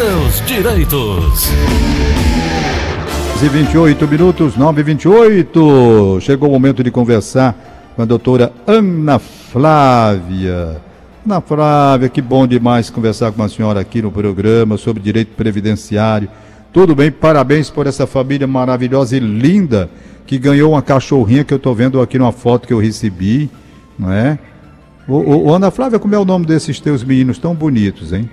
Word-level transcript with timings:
seus 0.00 0.40
direitos. 0.46 1.50
E 3.44 3.48
28 3.50 4.08
minutos, 4.08 4.56
9 4.56 4.80
e 4.80 4.84
28. 4.84 6.18
Chegou 6.22 6.48
o 6.48 6.52
momento 6.52 6.82
de 6.82 6.90
conversar 6.90 7.54
com 7.94 8.00
a 8.00 8.06
doutora 8.06 8.50
Ana 8.66 9.18
Flávia. 9.18 10.80
Ana 11.26 11.42
Flávia, 11.42 12.08
que 12.08 12.22
bom 12.22 12.46
demais 12.46 12.88
conversar 12.88 13.30
com 13.32 13.42
a 13.42 13.48
senhora 13.50 13.78
aqui 13.80 14.00
no 14.00 14.10
programa 14.10 14.78
sobre 14.78 15.02
direito 15.02 15.34
previdenciário. 15.36 16.30
Tudo 16.72 16.94
bem? 16.94 17.10
Parabéns 17.10 17.68
por 17.68 17.86
essa 17.86 18.06
família 18.06 18.46
maravilhosa 18.46 19.18
e 19.18 19.20
linda 19.20 19.90
que 20.26 20.38
ganhou 20.38 20.72
uma 20.72 20.80
cachorrinha 20.80 21.44
que 21.44 21.52
eu 21.52 21.58
estou 21.58 21.74
vendo 21.74 22.00
aqui 22.00 22.18
numa 22.18 22.32
foto 22.32 22.66
que 22.66 22.72
eu 22.72 22.78
recebi, 22.78 23.50
não 23.98 24.10
é? 24.10 24.38
Ô, 25.06 25.48
ô, 25.48 25.54
Ana 25.54 25.70
Flávia, 25.70 25.98
como 25.98 26.14
é 26.14 26.18
o 26.18 26.24
nome 26.24 26.46
desses 26.46 26.80
teus 26.80 27.04
meninos 27.04 27.36
tão 27.36 27.54
bonitos, 27.54 28.14
hein? 28.14 28.30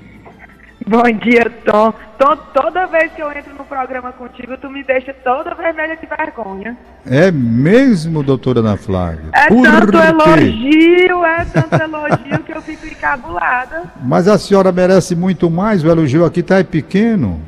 Bom 0.88 1.04
dia, 1.21 1.49
Tom. 1.65 1.93
Tom. 2.18 2.37
Toda 2.54 2.86
vez 2.87 3.11
que 3.11 3.21
eu 3.21 3.29
entro 3.32 3.54
no 3.55 3.65
programa 3.65 4.14
contigo, 4.14 4.57
tu 4.57 4.69
me 4.69 4.83
deixa 4.83 5.14
toda 5.14 5.54
vermelha 5.54 5.97
de 5.97 6.05
vergonha. 6.07 6.78
É 7.05 7.29
mesmo, 7.29 8.23
doutora 8.23 8.61
Ana 8.61 8.78
Flávia? 8.78 9.25
É 9.33 9.47
Por 9.47 9.64
tanto 9.64 9.92
quê? 9.92 9.97
elogio, 9.97 11.25
é 11.25 11.45
tanto 11.45 11.75
elogio 11.75 12.43
que 12.45 12.51
eu 12.54 12.61
fico 12.61 12.87
encabulada. 12.87 13.83
Mas 14.01 14.28
a 14.29 14.37
senhora 14.37 14.71
merece 14.71 15.14
muito 15.15 15.50
mais, 15.51 15.83
o 15.83 15.89
elogio 15.89 16.23
aqui 16.25 16.42
tá 16.42 16.64
pequeno. 16.64 17.42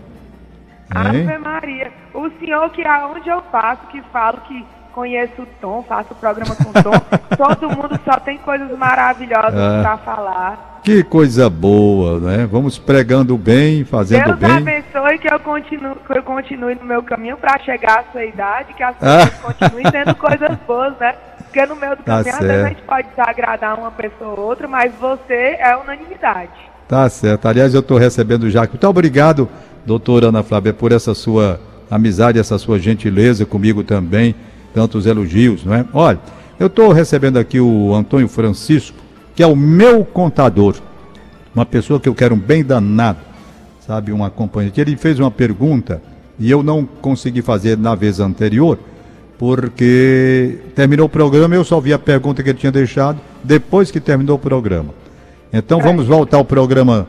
Ave 0.89 1.37
Maria. 1.37 1.91
O 2.13 2.29
senhor 2.39 2.69
que 2.71 2.85
aonde 2.85 3.29
eu 3.29 3.41
passo, 3.43 3.87
que 3.87 4.01
falo 4.11 4.41
que 4.47 4.65
conheço 4.99 5.43
o 5.43 5.47
Tom, 5.61 5.81
faço 5.87 6.11
o 6.11 6.15
programa 6.15 6.53
com 6.55 6.69
o 6.69 6.83
Tom, 6.83 6.91
todo 7.37 7.69
mundo 7.69 7.97
só 8.03 8.19
tem 8.19 8.37
coisas 8.39 8.69
maravilhosas 8.77 9.53
é. 9.53 9.81
para 9.81 9.97
falar. 9.99 10.81
Que 10.83 11.03
coisa 11.03 11.49
boa, 11.49 12.19
né? 12.19 12.45
Vamos 12.51 12.77
pregando 12.77 13.37
bem, 13.37 13.85
fazendo 13.85 14.25
Deus 14.25 14.37
bem. 14.39 14.49
Deus 14.49 14.61
abençoe 14.61 15.19
que 15.19 15.33
eu, 15.33 15.39
continue, 15.39 15.95
que 16.05 16.17
eu 16.17 16.23
continue 16.23 16.75
no 16.75 16.83
meu 16.83 17.01
caminho 17.01 17.37
para 17.37 17.57
chegar 17.59 17.99
à 17.99 18.11
sua 18.11 18.25
idade, 18.25 18.73
que 18.73 18.83
as 18.83 18.95
ah. 19.01 19.19
coisas 19.19 19.39
continuem 19.39 19.85
tendo 19.89 20.15
coisas 20.15 20.57
boas, 20.67 20.93
né? 20.99 21.15
Porque 21.43 21.65
no 21.65 21.75
meio 21.77 21.95
do 21.95 22.03
tá 22.03 22.17
caminho, 22.17 22.35
às 22.35 22.39
vezes 22.39 22.65
a 22.65 22.69
gente 22.69 22.81
pode 22.81 23.07
desagradar 23.07 23.79
uma 23.79 23.91
pessoa 23.91 24.37
ou 24.37 24.47
outra, 24.47 24.67
mas 24.67 24.93
você 24.99 25.57
é 25.59 25.77
unanimidade. 25.77 26.51
Tá 26.87 27.07
certo. 27.09 27.47
Aliás, 27.47 27.73
eu 27.73 27.79
estou 27.79 27.97
recebendo 27.97 28.49
já. 28.49 28.61
Muito 28.61 28.87
obrigado 28.87 29.47
doutora 29.85 30.27
Ana 30.27 30.43
Flávia, 30.43 30.73
por 30.73 30.91
essa 30.91 31.15
sua 31.15 31.59
amizade, 31.89 32.37
essa 32.37 32.57
sua 32.57 32.77
gentileza 32.77 33.45
comigo 33.45 33.83
também, 33.83 34.35
tantos 34.73 35.05
elogios, 35.05 35.63
não 35.63 35.73
é? 35.73 35.85
Olha, 35.93 36.19
eu 36.59 36.67
estou 36.67 36.91
recebendo 36.91 37.37
aqui 37.37 37.59
o 37.59 37.93
Antônio 37.93 38.27
Francisco, 38.27 38.97
que 39.35 39.41
é 39.41 39.47
o 39.47 39.55
meu 39.55 40.03
contador, 40.03 40.75
uma 41.55 41.65
pessoa 41.65 41.99
que 41.99 42.09
eu 42.09 42.15
quero 42.15 42.35
um 42.35 42.39
bem 42.39 42.63
danado, 42.63 43.19
sabe, 43.85 44.11
um 44.11 44.23
acompanhante. 44.23 44.79
Ele 44.79 44.95
fez 44.95 45.19
uma 45.19 45.31
pergunta 45.31 46.01
e 46.37 46.49
eu 46.49 46.61
não 46.61 46.85
consegui 46.85 47.41
fazer 47.41 47.77
na 47.77 47.95
vez 47.95 48.19
anterior, 48.19 48.77
porque 49.37 50.59
terminou 50.75 51.05
o 51.05 51.09
programa 51.09 51.55
eu 51.55 51.63
só 51.63 51.79
vi 51.79 51.93
a 51.93 51.99
pergunta 51.99 52.43
que 52.43 52.49
ele 52.49 52.59
tinha 52.59 52.71
deixado 52.71 53.19
depois 53.43 53.89
que 53.89 53.99
terminou 53.99 54.35
o 54.35 54.39
programa. 54.39 54.93
Então 55.51 55.79
vamos 55.79 56.05
voltar 56.05 56.37
ao 56.37 56.45
programa 56.45 57.07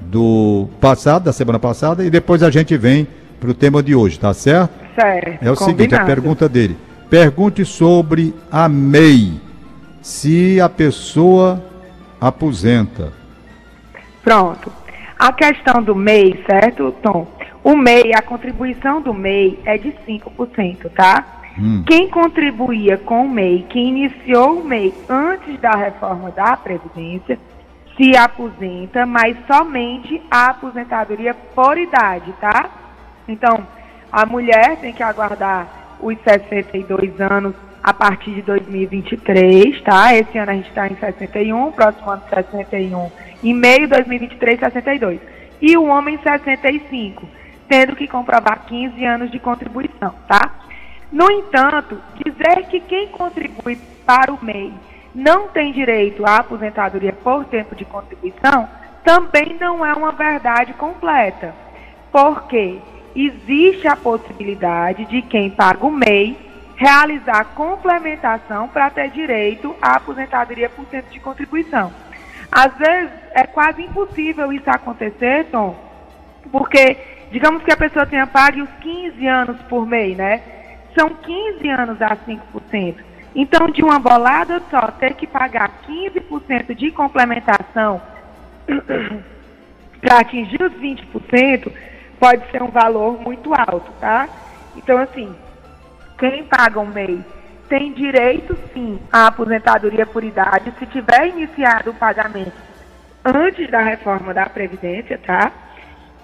do 0.00 0.68
passado, 0.80 1.24
da 1.24 1.32
semana 1.32 1.58
passada, 1.58 2.04
e 2.04 2.10
depois 2.10 2.42
a 2.42 2.50
gente 2.50 2.76
vem 2.76 3.06
para 3.40 3.50
o 3.50 3.54
tema 3.54 3.82
de 3.82 3.94
hoje, 3.94 4.18
tá 4.18 4.32
certo? 4.32 4.70
Certo. 4.94 5.44
É 5.44 5.50
o 5.50 5.56
combinado. 5.56 5.64
seguinte, 5.64 5.94
a 5.94 6.04
pergunta 6.04 6.48
dele. 6.48 6.76
Pergunte 7.12 7.62
sobre 7.66 8.34
a 8.50 8.70
MEI. 8.70 9.38
Se 10.00 10.58
a 10.58 10.66
pessoa 10.66 11.62
aposenta. 12.18 13.12
Pronto. 14.24 14.72
A 15.18 15.30
questão 15.30 15.82
do 15.82 15.94
MEI, 15.94 16.42
certo, 16.46 16.90
Tom? 17.02 17.26
O 17.62 17.76
MEI, 17.76 18.14
a 18.14 18.22
contribuição 18.22 19.02
do 19.02 19.12
MEI 19.12 19.60
é 19.66 19.76
de 19.76 19.92
5%, 20.08 20.88
tá? 20.96 21.42
Hum. 21.58 21.84
Quem 21.86 22.08
contribuía 22.08 22.96
com 22.96 23.26
o 23.26 23.28
MEI, 23.28 23.66
quem 23.68 23.88
iniciou 23.88 24.60
o 24.60 24.64
MEI 24.64 24.94
antes 25.06 25.60
da 25.60 25.72
reforma 25.72 26.30
da 26.30 26.56
Previdência, 26.56 27.38
se 27.94 28.16
aposenta, 28.16 29.04
mas 29.04 29.36
somente 29.46 30.18
a 30.30 30.46
aposentadoria 30.46 31.34
por 31.34 31.76
idade, 31.76 32.32
tá? 32.40 32.70
Então, 33.28 33.66
a 34.10 34.24
mulher 34.24 34.78
tem 34.80 34.94
que 34.94 35.02
aguardar 35.02 35.81
os 36.02 36.18
62 36.22 37.20
anos 37.20 37.54
a 37.82 37.94
partir 37.94 38.32
de 38.32 38.42
2023, 38.42 39.80
tá? 39.82 40.14
Esse 40.14 40.38
ano 40.38 40.50
a 40.50 40.54
gente 40.54 40.68
está 40.68 40.86
em 40.86 40.96
61, 40.96 41.72
próximo 41.72 42.10
ano 42.10 42.22
61, 42.28 43.10
em 43.42 43.54
meio 43.54 43.80
de 43.80 43.86
2023, 43.88 44.60
62. 44.60 45.20
E 45.60 45.76
o 45.76 45.84
homem 45.86 46.18
65, 46.22 47.26
tendo 47.68 47.96
que 47.96 48.06
comprovar 48.06 48.66
15 48.66 49.04
anos 49.04 49.30
de 49.30 49.38
contribuição, 49.38 50.14
tá? 50.28 50.52
No 51.10 51.30
entanto, 51.30 51.98
dizer 52.24 52.66
que 52.68 52.80
quem 52.80 53.08
contribui 53.08 53.78
para 54.04 54.32
o 54.32 54.44
MEI 54.44 54.72
não 55.14 55.48
tem 55.48 55.72
direito 55.72 56.24
à 56.24 56.36
aposentadoria 56.36 57.12
por 57.12 57.44
tempo 57.44 57.74
de 57.74 57.84
contribuição, 57.84 58.68
também 59.04 59.56
não 59.60 59.84
é 59.84 59.92
uma 59.92 60.12
verdade 60.12 60.72
completa. 60.74 61.54
Porque 62.10 62.78
existe 63.14 63.86
a 63.86 63.96
possibilidade 63.96 65.04
de 65.06 65.22
quem 65.22 65.50
paga 65.50 65.86
o 65.86 65.90
MEI 65.90 66.36
realizar 66.76 67.44
complementação 67.54 68.68
para 68.68 68.90
ter 68.90 69.10
direito 69.10 69.74
à 69.80 69.96
aposentadoria 69.96 70.68
por 70.68 70.84
tempo 70.86 71.10
de 71.10 71.20
contribuição. 71.20 71.92
Às 72.50 72.76
vezes 72.76 73.10
é 73.34 73.46
quase 73.46 73.82
impossível 73.82 74.52
isso 74.52 74.68
acontecer, 74.68 75.46
Tom, 75.50 75.76
porque 76.50 76.96
digamos 77.30 77.62
que 77.62 77.72
a 77.72 77.76
pessoa 77.76 78.06
tenha 78.06 78.26
pago 78.26 78.62
os 78.62 78.70
15 78.80 79.26
anos 79.26 79.56
por 79.62 79.86
MEI, 79.86 80.14
né? 80.14 80.42
São 80.98 81.08
15 81.08 81.68
anos 81.68 82.02
a 82.02 82.16
5%. 82.16 82.96
Então, 83.34 83.70
de 83.70 83.82
uma 83.82 83.98
bolada 83.98 84.60
só, 84.70 84.88
ter 84.90 85.14
que 85.14 85.26
pagar 85.26 85.82
15% 85.88 86.74
de 86.74 86.90
complementação 86.90 88.02
para 90.00 90.18
atingir 90.20 90.62
os 90.62 90.72
20%, 90.74 91.72
pode 92.22 92.48
ser 92.52 92.62
um 92.62 92.68
valor 92.68 93.20
muito 93.20 93.52
alto, 93.52 93.90
tá? 94.00 94.28
Então, 94.76 94.96
assim, 94.96 95.34
quem 96.16 96.44
paga 96.44 96.78
um 96.78 96.86
MEI 96.86 97.20
tem 97.68 97.92
direito, 97.92 98.56
sim, 98.72 99.00
à 99.12 99.26
aposentadoria 99.26 100.06
por 100.06 100.22
idade, 100.22 100.72
se 100.78 100.86
tiver 100.86 101.26
iniciado 101.26 101.90
o 101.90 101.94
pagamento 101.94 102.52
antes 103.24 103.68
da 103.68 103.80
reforma 103.80 104.32
da 104.32 104.46
Previdência, 104.46 105.18
tá? 105.18 105.50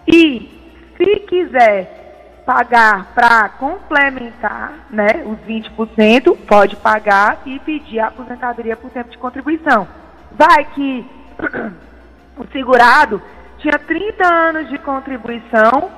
E, 0.07 0.49
se 0.97 1.17
quiser 1.27 2.43
pagar 2.47 3.13
para 3.13 3.49
complementar 3.49 4.87
né, 4.91 5.25
os 5.27 5.39
20%, 5.49 6.37
pode 6.47 6.77
pagar 6.77 7.43
e 7.45 7.59
pedir 7.59 7.99
a 7.99 8.07
aposentadoria 8.07 8.77
por 8.77 8.89
tempo 8.93 9.11
de 9.11 9.19
contribuição. 9.19 9.89
Vai 10.31 10.65
que 10.65 11.05
o 12.39 12.47
segurado 12.53 13.21
tinha 13.59 13.79
30 13.79 14.27
anos 14.27 14.69
de 14.69 14.79
contribuição 14.79 15.91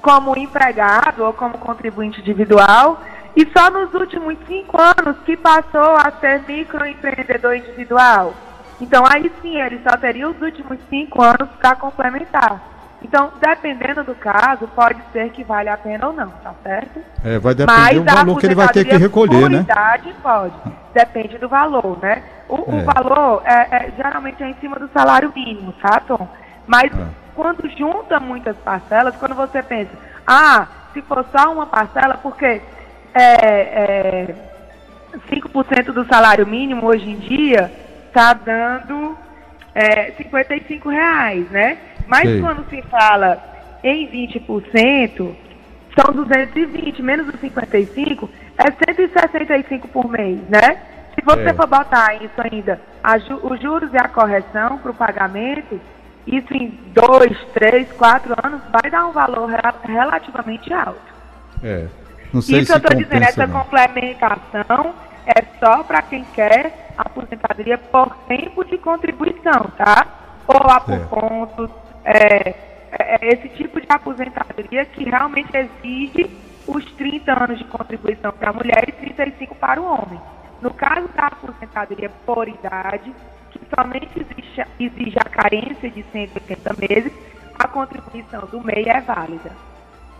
como 0.00 0.36
empregado 0.36 1.24
ou 1.24 1.32
como 1.32 1.58
contribuinte 1.58 2.20
individual 2.20 3.00
e 3.36 3.46
só 3.56 3.70
nos 3.70 3.92
últimos 3.94 4.36
cinco 4.46 4.80
anos 4.80 5.16
que 5.24 5.36
passou 5.36 5.96
a 5.96 6.10
ser 6.20 6.42
microempreendedor 6.46 7.54
individual. 7.54 8.34
Então 8.80 9.04
aí 9.06 9.30
sim 9.42 9.60
ele 9.60 9.80
só 9.88 9.96
teria 9.96 10.28
os 10.28 10.40
últimos 10.40 10.78
cinco 10.88 11.22
anos 11.22 11.48
para 11.60 11.76
complementar. 11.76 12.70
Então, 13.02 13.32
dependendo 13.40 14.04
do 14.04 14.14
caso, 14.14 14.68
pode 14.68 15.00
ser 15.12 15.30
que 15.30 15.42
vale 15.42 15.70
a 15.70 15.76
pena 15.76 16.08
ou 16.08 16.12
não, 16.12 16.28
tá 16.28 16.52
certo? 16.62 17.00
É, 17.24 17.38
vai 17.38 17.54
depender 17.54 17.94
do 17.94 18.04
valor 18.04 18.38
que 18.38 18.46
ele 18.46 18.54
vai 18.54 18.68
ter 18.68 18.84
que 18.84 18.96
recolher, 18.96 19.48
né? 19.48 19.64
pode. 20.22 20.54
Depende 20.92 21.38
do 21.38 21.48
valor, 21.48 21.98
né? 22.02 22.22
O, 22.46 22.56
é. 22.56 22.58
o 22.58 22.84
valor 22.84 23.42
é, 23.46 23.52
é, 23.70 23.92
geralmente 23.96 24.42
é 24.42 24.50
em 24.50 24.54
cima 24.60 24.78
do 24.78 24.90
salário 24.92 25.32
mínimo, 25.34 25.72
tá, 25.80 26.00
Tom? 26.00 26.28
Mas 26.70 26.92
é. 26.96 27.04
quando 27.34 27.68
junta 27.76 28.20
muitas 28.20 28.56
parcelas, 28.58 29.16
quando 29.16 29.34
você 29.34 29.60
pensa, 29.60 29.90
ah, 30.24 30.68
se 30.92 31.02
for 31.02 31.26
só 31.32 31.52
uma 31.52 31.66
parcela, 31.66 32.16
porque 32.18 32.62
é, 33.12 33.24
é, 34.32 34.34
5% 35.28 35.86
do 35.86 36.06
salário 36.06 36.46
mínimo 36.46 36.86
hoje 36.86 37.10
em 37.10 37.16
dia 37.16 37.72
está 38.06 38.34
dando 38.34 39.18
é, 39.74 40.12
55 40.12 40.88
reais, 40.88 41.50
né? 41.50 41.76
Mas 42.06 42.28
Sei. 42.28 42.40
quando 42.40 42.64
se 42.70 42.80
fala 42.82 43.42
em 43.82 44.06
20%, 44.06 45.34
são 45.98 46.14
220, 46.14 47.02
menos 47.02 47.34
os 47.34 47.40
55, 47.40 48.30
é 48.56 48.92
165 48.92 49.88
por 49.88 50.08
mês, 50.08 50.38
né? 50.48 50.80
Se 51.16 51.24
você 51.24 51.48
é. 51.48 51.52
for 51.52 51.66
botar 51.66 52.14
isso 52.22 52.40
ainda, 52.40 52.80
ju 53.26 53.40
os 53.42 53.60
juros 53.60 53.92
e 53.92 53.96
a 53.96 54.06
correção 54.06 54.78
para 54.78 54.92
o 54.92 54.94
pagamento, 54.94 55.80
isso 56.26 56.52
em 56.54 56.68
dois, 56.92 57.36
três, 57.54 57.90
quatro 57.92 58.34
anos, 58.44 58.60
vai 58.70 58.90
dar 58.90 59.06
um 59.06 59.12
valor 59.12 59.50
relativamente 59.84 60.72
alto. 60.72 61.00
É. 61.62 61.86
Não 62.32 62.40
sei 62.40 62.60
isso 62.60 62.66
se 62.66 62.72
eu 62.72 62.76
estou 62.76 62.96
dizendo, 62.96 63.22
essa 63.22 63.46
não. 63.46 63.60
complementação 63.60 64.94
é 65.26 65.44
só 65.58 65.82
para 65.82 66.02
quem 66.02 66.24
quer 66.34 66.90
aposentadoria 66.96 67.78
por 67.78 68.14
tempo 68.28 68.64
de 68.64 68.78
contribuição, 68.78 69.70
tá? 69.76 70.06
Ou 70.46 70.70
a 70.70 70.80
por 70.80 71.00
pontos, 71.08 71.70
é, 72.04 72.54
é, 72.90 73.16
é 73.20 73.32
esse 73.32 73.48
tipo 73.50 73.80
de 73.80 73.86
aposentadoria 73.88 74.84
que 74.84 75.04
realmente 75.04 75.50
exige 75.56 76.30
os 76.66 76.84
30 76.92 77.44
anos 77.44 77.58
de 77.58 77.64
contribuição 77.64 78.32
para 78.32 78.50
a 78.50 78.52
mulher 78.52 78.84
e 78.88 78.92
35 78.92 79.54
para 79.56 79.80
o 79.80 79.84
homem. 79.84 80.20
No 80.60 80.72
caso 80.74 81.08
da 81.14 81.26
aposentadoria 81.26 82.10
por 82.26 82.48
idade, 82.48 83.12
somente 83.74 84.10
exige, 84.16 84.64
exige 84.78 85.16
a 85.18 85.28
carência 85.28 85.90
de 85.90 86.04
180 86.12 86.74
meses, 86.78 87.12
a 87.58 87.68
contribuição 87.68 88.40
do 88.50 88.60
MEI 88.62 88.88
é 88.88 89.00
válida. 89.00 89.50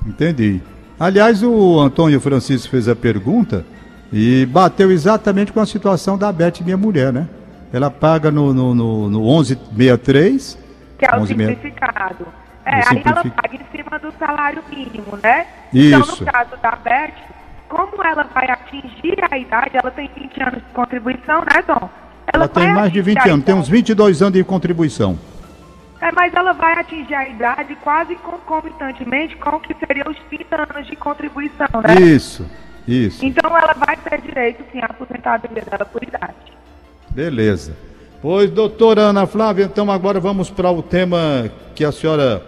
Entendi. 0.06 0.60
Aliás, 0.98 1.42
o 1.42 1.80
Antônio 1.80 2.20
Francisco 2.20 2.70
fez 2.70 2.88
a 2.88 2.94
pergunta 2.94 3.64
e 4.12 4.46
bateu 4.46 4.90
exatamente 4.90 5.52
com 5.52 5.60
a 5.60 5.66
situação 5.66 6.18
da 6.18 6.32
Beth, 6.32 6.60
minha 6.62 6.76
mulher, 6.76 7.12
né? 7.12 7.28
Ela 7.72 7.90
paga 7.90 8.30
no, 8.30 8.52
no, 8.52 8.74
no, 8.74 9.10
no 9.10 9.20
1163. 9.20 10.58
Que 10.98 11.06
é 11.06 11.16
o 11.16 11.26
simplificado. 11.26 12.26
É, 12.64 12.74
aí 12.88 13.02
ela 13.04 13.24
paga 13.24 13.54
em 13.54 13.76
cima 13.76 13.98
do 13.98 14.12
salário 14.18 14.62
mínimo, 14.68 15.18
né? 15.22 15.46
Isso. 15.72 15.96
Então, 16.02 16.26
no 16.26 16.32
caso 16.32 16.56
da 16.60 16.72
Beth, 16.72 17.14
como 17.68 18.02
ela 18.04 18.24
vai 18.34 18.50
atingir 18.50 19.16
a 19.30 19.38
idade, 19.38 19.76
ela 19.76 19.90
tem 19.90 20.10
20 20.14 20.42
anos 20.42 20.62
de 20.62 20.72
contribuição, 20.74 21.40
né, 21.40 21.62
Tom? 21.66 21.88
Ela, 22.32 22.44
ela 22.44 22.48
tem 22.48 22.72
mais 22.72 22.92
de 22.92 23.00
20 23.00 23.28
anos, 23.28 23.44
tem 23.44 23.54
uns 23.54 23.68
22 23.68 24.22
anos 24.22 24.34
de 24.34 24.44
contribuição. 24.44 25.18
É, 26.00 26.10
mas 26.12 26.32
ela 26.32 26.52
vai 26.52 26.78
atingir 26.78 27.14
a 27.14 27.28
idade 27.28 27.76
quase 27.82 28.14
concomitantemente 28.16 29.36
com 29.36 29.50
o 29.56 29.60
que 29.60 29.74
seriam 29.74 30.10
os 30.10 30.18
30 30.30 30.56
anos 30.56 30.86
de 30.86 30.96
contribuição, 30.96 31.68
né? 31.84 32.00
Isso, 32.00 32.46
isso. 32.88 33.24
Então 33.24 33.54
ela 33.56 33.74
vai 33.74 33.96
ter 33.96 34.20
direito, 34.20 34.64
sim, 34.72 34.80
à 34.80 34.86
aposentadoria 34.86 35.62
dela 35.62 35.84
por 35.84 36.02
idade. 36.02 36.34
Beleza. 37.10 37.76
Pois, 38.22 38.50
doutora 38.50 39.02
Ana 39.02 39.26
Flávia, 39.26 39.64
então 39.64 39.90
agora 39.90 40.20
vamos 40.20 40.50
para 40.50 40.70
o 40.70 40.82
tema 40.82 41.50
que 41.74 41.84
a 41.84 41.92
senhora 41.92 42.42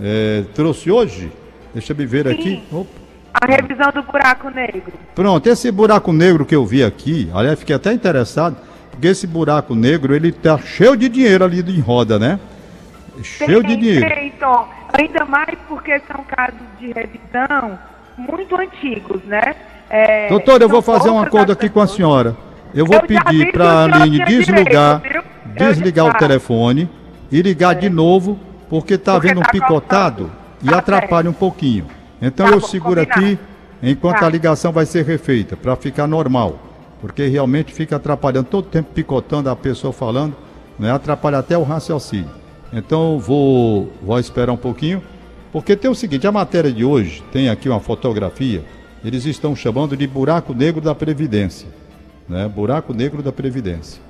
é, 0.00 0.44
trouxe 0.54 0.90
hoje. 0.90 1.32
Deixa 1.72 1.92
eu 1.92 2.08
ver 2.08 2.26
sim. 2.26 2.32
aqui. 2.32 2.62
Opa. 2.70 3.02
A 3.34 3.46
revisão 3.46 3.90
do 3.92 4.02
buraco 4.02 4.50
negro. 4.50 4.92
Pronto, 5.14 5.46
esse 5.46 5.70
buraco 5.70 6.12
negro 6.12 6.44
que 6.44 6.54
eu 6.54 6.66
vi 6.66 6.84
aqui, 6.84 7.30
aliás, 7.34 7.58
fiquei 7.58 7.74
até 7.74 7.92
interessado, 7.92 8.56
porque 9.02 9.08
esse 9.08 9.26
buraco 9.26 9.74
negro, 9.74 10.14
ele 10.14 10.30
tá 10.30 10.56
cheio 10.56 10.96
de 10.96 11.08
dinheiro 11.08 11.44
ali 11.44 11.60
em 11.60 11.80
roda, 11.80 12.20
né? 12.20 12.38
Cheio 13.20 13.60
de 13.60 13.74
dinheiro. 13.74 14.06
Então, 14.22 14.68
ainda 14.92 15.24
mais 15.24 15.58
porque 15.68 16.00
são 16.06 16.24
casos 16.24 16.60
de 16.78 16.92
revisão 16.92 17.76
muito 18.16 18.54
antigos, 18.54 19.20
né? 19.24 19.56
É, 19.90 20.28
Doutor, 20.28 20.62
eu 20.62 20.68
vou 20.68 20.80
fazer 20.80 21.10
um 21.10 21.20
acordo 21.20 21.50
aqui 21.50 21.68
com 21.68 21.80
a 21.80 21.86
senhora. 21.88 22.36
Eu 22.72 22.86
vou 22.86 22.94
eu 22.94 23.02
pedir 23.02 23.50
para 23.50 23.64
a 23.64 23.84
Aline 23.86 24.24
desligar, 24.24 25.00
direito, 25.00 25.26
desligar 25.56 26.06
o 26.06 26.14
telefone 26.14 26.88
e 27.30 27.42
ligar 27.42 27.74
é. 27.76 27.80
de 27.80 27.90
novo, 27.90 28.38
porque 28.70 28.94
está 28.94 29.16
havendo 29.16 29.40
um 29.40 29.42
tá 29.42 29.50
picotado 29.50 30.30
e 30.62 30.68
tá 30.68 30.78
atrapalha 30.78 31.28
um 31.28 31.34
pouquinho. 31.34 31.86
Então 32.20 32.46
tá 32.46 32.52
eu 32.52 32.60
bom, 32.60 32.68
seguro 32.68 33.04
combinado. 33.04 33.34
aqui 33.34 33.38
enquanto 33.82 34.20
tá. 34.20 34.26
a 34.26 34.30
ligação 34.30 34.70
vai 34.70 34.86
ser 34.86 35.04
refeita, 35.04 35.56
para 35.56 35.74
ficar 35.74 36.06
normal. 36.06 36.71
Porque 37.02 37.26
realmente 37.26 37.74
fica 37.74 37.96
atrapalhando 37.96 38.48
todo 38.48 38.64
o 38.64 38.68
tempo, 38.68 38.90
picotando 38.94 39.50
a 39.50 39.56
pessoa 39.56 39.92
falando, 39.92 40.34
né? 40.78 40.90
atrapalha 40.90 41.38
até 41.38 41.58
o 41.58 41.64
raciocínio. 41.64 42.30
Então 42.72 43.18
vou, 43.18 43.92
vou 44.00 44.18
esperar 44.18 44.52
um 44.52 44.56
pouquinho, 44.56 45.02
porque 45.52 45.76
tem 45.76 45.90
o 45.90 45.94
seguinte, 45.94 46.26
a 46.26 46.32
matéria 46.32 46.72
de 46.72 46.84
hoje 46.84 47.22
tem 47.32 47.50
aqui 47.50 47.68
uma 47.68 47.80
fotografia, 47.80 48.64
eles 49.04 49.26
estão 49.26 49.54
chamando 49.54 49.96
de 49.96 50.06
buraco 50.06 50.54
negro 50.54 50.80
da 50.80 50.94
Previdência. 50.94 51.68
Né? 52.28 52.48
Buraco 52.48 52.94
negro 52.94 53.20
da 53.20 53.32
Previdência. 53.32 54.00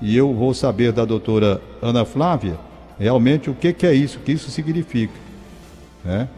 E 0.00 0.14
eu 0.14 0.34
vou 0.34 0.52
saber 0.52 0.92
da 0.92 1.06
doutora 1.06 1.60
Ana 1.80 2.04
Flávia 2.04 2.58
realmente 2.98 3.48
o 3.48 3.54
que, 3.54 3.72
que 3.72 3.86
é 3.86 3.94
isso, 3.94 4.18
o 4.18 4.20
que 4.20 4.32
isso 4.32 4.50
significa. 4.50 5.14
Né? 6.04 6.28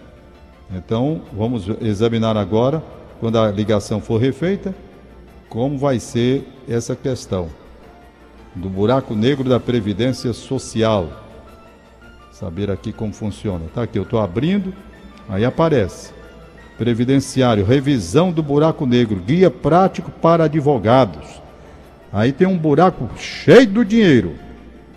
Então, 0.74 1.22
vamos 1.32 1.68
examinar 1.80 2.36
agora, 2.36 2.82
quando 3.20 3.38
a 3.38 3.50
ligação 3.50 4.00
for 4.00 4.20
refeita, 4.20 4.74
como 5.54 5.78
vai 5.78 6.00
ser 6.00 6.44
essa 6.68 6.96
questão 6.96 7.48
do 8.56 8.68
buraco 8.68 9.14
negro 9.14 9.48
da 9.48 9.60
Previdência 9.60 10.32
Social. 10.32 11.08
Saber 12.32 12.72
aqui 12.72 12.92
como 12.92 13.12
funciona. 13.12 13.66
Tá 13.72 13.84
aqui, 13.84 13.96
eu 13.96 14.02
estou 14.02 14.18
abrindo, 14.18 14.74
aí 15.28 15.44
aparece. 15.44 16.12
Previdenciário, 16.76 17.64
revisão 17.64 18.32
do 18.32 18.42
buraco 18.42 18.84
negro, 18.84 19.20
guia 19.20 19.48
prático 19.48 20.10
para 20.10 20.46
advogados. 20.46 21.40
Aí 22.12 22.32
tem 22.32 22.48
um 22.48 22.58
buraco 22.58 23.08
cheio 23.16 23.68
do 23.68 23.84
dinheiro. 23.84 24.34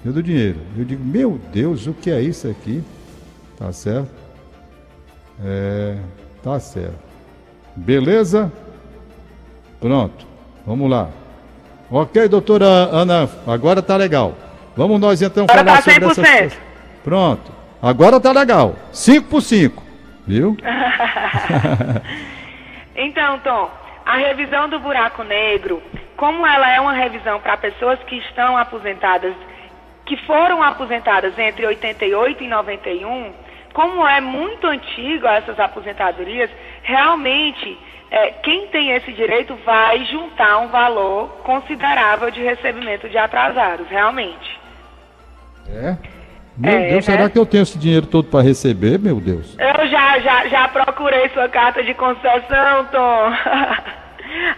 Cheio 0.01 0.13
do 0.15 0.23
dinheiro. 0.23 0.57
Eu 0.75 0.83
digo, 0.83 1.05
meu 1.05 1.39
Deus, 1.53 1.85
o 1.85 1.93
que 1.93 2.09
é 2.09 2.19
isso 2.19 2.47
aqui? 2.47 2.83
Tá 3.59 3.71
certo? 3.71 4.09
É, 5.45 5.97
tá 6.41 6.59
certo. 6.59 6.97
Beleza? 7.75 8.51
Pronto. 9.79 10.26
Vamos 10.67 10.91
lá. 10.91 11.07
Ok, 11.89 12.27
doutora 12.27 12.65
Ana, 12.65 13.29
agora 13.47 13.81
tá 13.81 13.95
legal. 13.95 14.35
Vamos 14.75 14.99
nós 14.99 15.21
então 15.21 15.45
agora 15.45 15.63
falar 15.63 15.81
tá 15.81 15.81
sobre 15.81 16.05
essas 16.11 16.59
Pronto. 17.05 17.53
Agora 17.81 18.19
tá 18.19 18.33
legal. 18.33 18.75
5 18.91 19.29
por 19.29 19.41
5. 19.41 19.81
Viu? 20.27 20.57
então, 22.97 23.39
Tom, 23.39 23.71
a 24.05 24.17
revisão 24.17 24.67
do 24.67 24.77
buraco 24.81 25.23
negro, 25.23 25.81
como 26.17 26.45
ela 26.45 26.69
é 26.69 26.81
uma 26.81 26.91
revisão 26.91 27.39
para 27.39 27.55
pessoas 27.55 27.97
que 28.03 28.17
estão 28.17 28.57
aposentadas, 28.57 29.33
que 30.05 30.17
foram 30.25 30.61
aposentadas 30.61 31.39
entre 31.39 31.65
88 31.65 32.43
e 32.43 32.47
91, 32.49 33.31
como 33.73 34.05
é 34.05 34.19
muito 34.19 34.67
antigo 34.67 35.27
essas 35.27 35.57
aposentadorias, 35.57 36.49
realmente 36.83 37.86
é, 38.09 38.31
quem 38.43 38.67
tem 38.67 38.91
esse 38.91 39.11
direito 39.11 39.55
vai 39.65 40.05
juntar 40.05 40.59
um 40.59 40.67
valor 40.67 41.27
considerável 41.43 42.31
de 42.31 42.41
recebimento 42.41 43.09
de 43.09 43.17
atrasados, 43.17 43.87
realmente. 43.89 44.59
É? 45.69 45.97
Meu 46.57 46.71
é, 46.71 46.89
Deus, 46.89 47.05
será 47.05 47.23
né? 47.23 47.29
que 47.29 47.37
eu 47.37 47.45
tenho 47.45 47.63
esse 47.63 47.77
dinheiro 47.77 48.07
todo 48.07 48.29
para 48.29 48.43
receber, 48.43 48.97
meu 48.97 49.19
Deus? 49.19 49.55
Eu 49.59 49.87
já, 49.87 50.19
já, 50.19 50.47
já 50.47 50.67
procurei 50.69 51.29
sua 51.29 51.47
carta 51.49 51.83
de 51.83 51.93
concessão, 51.93 52.85
Tom. 52.91 53.33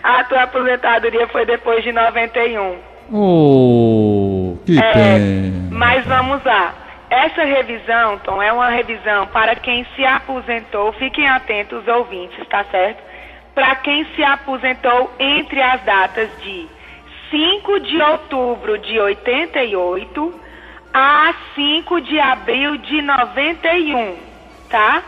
A 0.01 0.24
tua 0.24 0.44
aposentadoria 0.44 1.28
foi 1.28 1.46
depois 1.46 1.84
de 1.84 1.92
91. 1.92 2.78
Oh, 3.12 4.57
que 4.66 4.80
é, 4.80 4.94
pena. 4.94 5.69
Mas 5.72 6.06
vamos 6.06 6.44
lá. 6.44 6.74
Essa 7.10 7.44
revisão, 7.44 8.19
Tom, 8.19 8.42
é 8.42 8.51
uma 8.54 8.69
revisão 8.69 9.28
para 9.28 9.56
quem 9.56 9.86
se 9.96 10.06
aposentou, 10.06 10.94
fiquem 10.94 11.27
atentos, 11.27 11.88
ouvintes, 11.88 12.48
tá 12.48 12.63
certo? 12.65 13.01
Para 13.53 13.75
quem 13.77 14.06
se 14.15 14.24
aposentou 14.24 15.12
entre 15.20 15.62
as 15.62 15.82
datas 15.84 16.29
de 16.41 16.68
5 17.29 17.79
de 17.82 18.01
outubro 18.01 18.77
de 18.79 19.00
88 19.00 20.41
a 20.94 21.34
5 21.53 22.01
de 22.01 22.20
abril 22.20 22.77
de 22.77 23.01
91, 23.01 24.18
tá? 24.70 25.03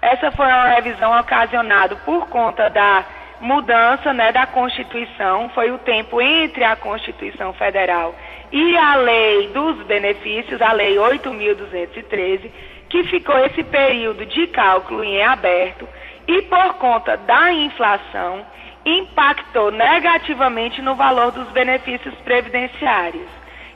Essa 0.00 0.30
foi 0.30 0.46
uma 0.46 0.68
revisão 0.68 1.18
ocasionada 1.18 1.96
por 1.96 2.28
conta 2.28 2.70
da 2.70 3.04
mudança 3.40 4.12
né, 4.12 4.32
da 4.32 4.46
Constituição, 4.46 5.48
foi 5.50 5.70
o 5.70 5.78
tempo 5.78 6.20
entre 6.20 6.64
a 6.64 6.76
Constituição 6.76 7.52
Federal 7.52 8.14
e 8.52 8.76
a 8.76 8.94
lei 8.96 9.48
dos 9.48 9.82
benefícios, 9.84 10.62
a 10.62 10.72
lei 10.72 10.96
8.213, 10.96 12.50
que 12.88 13.04
ficou 13.04 13.38
esse 13.44 13.64
período 13.64 14.24
de 14.24 14.46
cálculo 14.46 15.02
em 15.02 15.22
aberto 15.22 15.88
e 16.26 16.42
por 16.42 16.74
conta 16.74 17.16
da 17.16 17.52
inflação 17.52 18.44
impactou 18.84 19.70
negativamente 19.70 20.80
no 20.80 20.94
valor 20.94 21.32
dos 21.32 21.48
benefícios 21.48 22.14
previdenciários. 22.24 23.28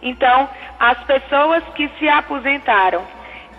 Então, 0.02 0.48
as 0.78 0.98
pessoas 1.04 1.62
que 1.74 1.88
se 1.98 2.08
aposentaram 2.08 3.02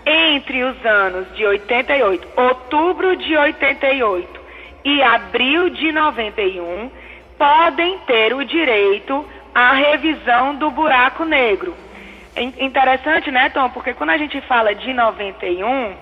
entre 0.04 0.64
os 0.64 0.84
anos 0.84 1.32
de 1.36 1.46
88, 1.46 2.28
outubro 2.36 3.16
de 3.16 3.36
88 3.36 4.40
e 4.84 5.02
abril 5.02 5.70
de 5.70 5.92
91, 5.92 6.90
podem 7.38 7.98
ter 8.00 8.34
o 8.34 8.44
direito 8.44 9.24
a 9.54 9.74
revisão 9.74 10.54
do 10.54 10.70
buraco 10.70 11.24
negro. 11.24 11.74
Interessante, 12.58 13.30
né, 13.30 13.50
Tom? 13.50 13.68
Porque 13.70 13.92
quando 13.92 14.10
a 14.10 14.16
gente 14.16 14.40
fala 14.42 14.74
de 14.74 14.92
91, 14.92 15.94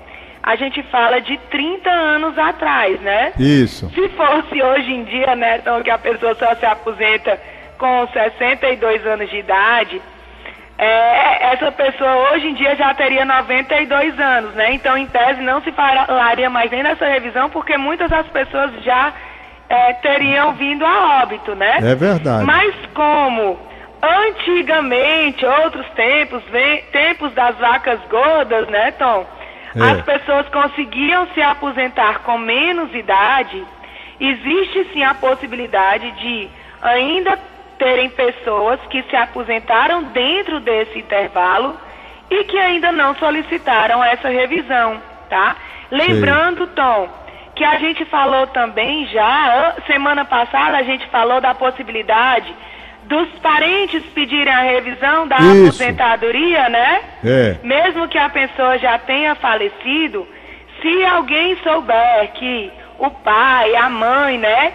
a 0.42 0.56
gente 0.56 0.82
fala 0.84 1.20
de 1.20 1.36
30 1.50 1.90
anos 1.90 2.38
atrás, 2.38 3.00
né? 3.00 3.32
Isso. 3.38 3.90
Se 3.90 4.08
fosse 4.10 4.62
hoje 4.62 4.92
em 4.92 5.04
dia, 5.04 5.36
né, 5.36 5.58
Tom, 5.58 5.82
que 5.82 5.90
a 5.90 5.98
pessoa 5.98 6.34
só 6.34 6.54
se 6.54 6.64
aposenta 6.64 7.38
com 7.78 8.06
62 8.08 9.06
anos 9.06 9.28
de 9.28 9.38
idade, 9.38 10.00
é, 10.78 11.52
essa 11.52 11.70
pessoa 11.70 12.32
hoje 12.32 12.46
em 12.48 12.54
dia 12.54 12.74
já 12.74 12.94
teria 12.94 13.24
92 13.24 14.18
anos, 14.18 14.54
né? 14.54 14.72
Então, 14.72 14.96
em 14.96 15.06
tese, 15.06 15.42
não 15.42 15.60
se 15.62 15.70
falaria 15.72 16.48
mais 16.48 16.70
nem 16.70 16.82
nessa 16.82 17.06
revisão, 17.06 17.50
porque 17.50 17.76
muitas 17.76 18.08
das 18.08 18.26
pessoas 18.28 18.72
já 18.82 19.12
é, 19.68 19.92
teriam 19.94 20.54
vindo 20.54 20.84
a 20.86 21.22
óbito, 21.22 21.54
né? 21.54 21.76
É 21.82 21.94
verdade. 21.94 22.44
Mas 22.46 22.74
como 22.94 23.58
antigamente, 24.02 25.44
outros 25.44 25.86
tempos, 25.90 26.42
vem, 26.50 26.82
tempos 26.84 27.30
das 27.34 27.56
vacas 27.58 28.00
gordas, 28.08 28.66
né, 28.68 28.92
Tom? 28.92 29.26
É. 29.74 29.82
as 29.82 30.02
pessoas 30.02 30.48
conseguiam 30.48 31.26
se 31.34 31.40
aposentar 31.40 32.20
com 32.20 32.38
menos 32.38 32.94
idade, 32.94 33.64
existe 34.18 34.84
sim 34.92 35.02
a 35.02 35.14
possibilidade 35.14 36.10
de 36.12 36.48
ainda 36.82 37.38
terem 37.78 38.10
pessoas 38.10 38.78
que 38.90 39.02
se 39.04 39.16
aposentaram 39.16 40.02
dentro 40.04 40.60
desse 40.60 40.98
intervalo 40.98 41.76
e 42.30 42.44
que 42.44 42.58
ainda 42.58 42.92
não 42.92 43.14
solicitaram 43.16 44.04
essa 44.04 44.28
revisão, 44.28 45.00
tá? 45.28 45.56
Lembrando, 45.90 46.66
Tom, 46.68 47.08
que 47.54 47.64
a 47.64 47.78
gente 47.78 48.04
falou 48.04 48.46
também 48.48 49.06
já, 49.06 49.74
semana 49.86 50.24
passada 50.24 50.76
a 50.76 50.82
gente 50.82 51.06
falou 51.08 51.40
da 51.40 51.54
possibilidade 51.54 52.54
dos 53.10 53.28
parentes 53.40 54.04
pedirem 54.14 54.52
a 54.52 54.60
revisão 54.60 55.26
da 55.26 55.36
Isso. 55.38 55.64
aposentadoria, 55.64 56.68
né? 56.68 57.00
É. 57.24 57.56
Mesmo 57.62 58.06
que 58.06 58.16
a 58.16 58.28
pessoa 58.28 58.78
já 58.78 58.96
tenha 58.98 59.34
falecido, 59.34 60.26
se 60.80 61.04
alguém 61.04 61.56
souber 61.56 62.30
que 62.34 62.70
o 63.00 63.10
pai, 63.10 63.74
a 63.74 63.90
mãe, 63.90 64.38
né, 64.38 64.72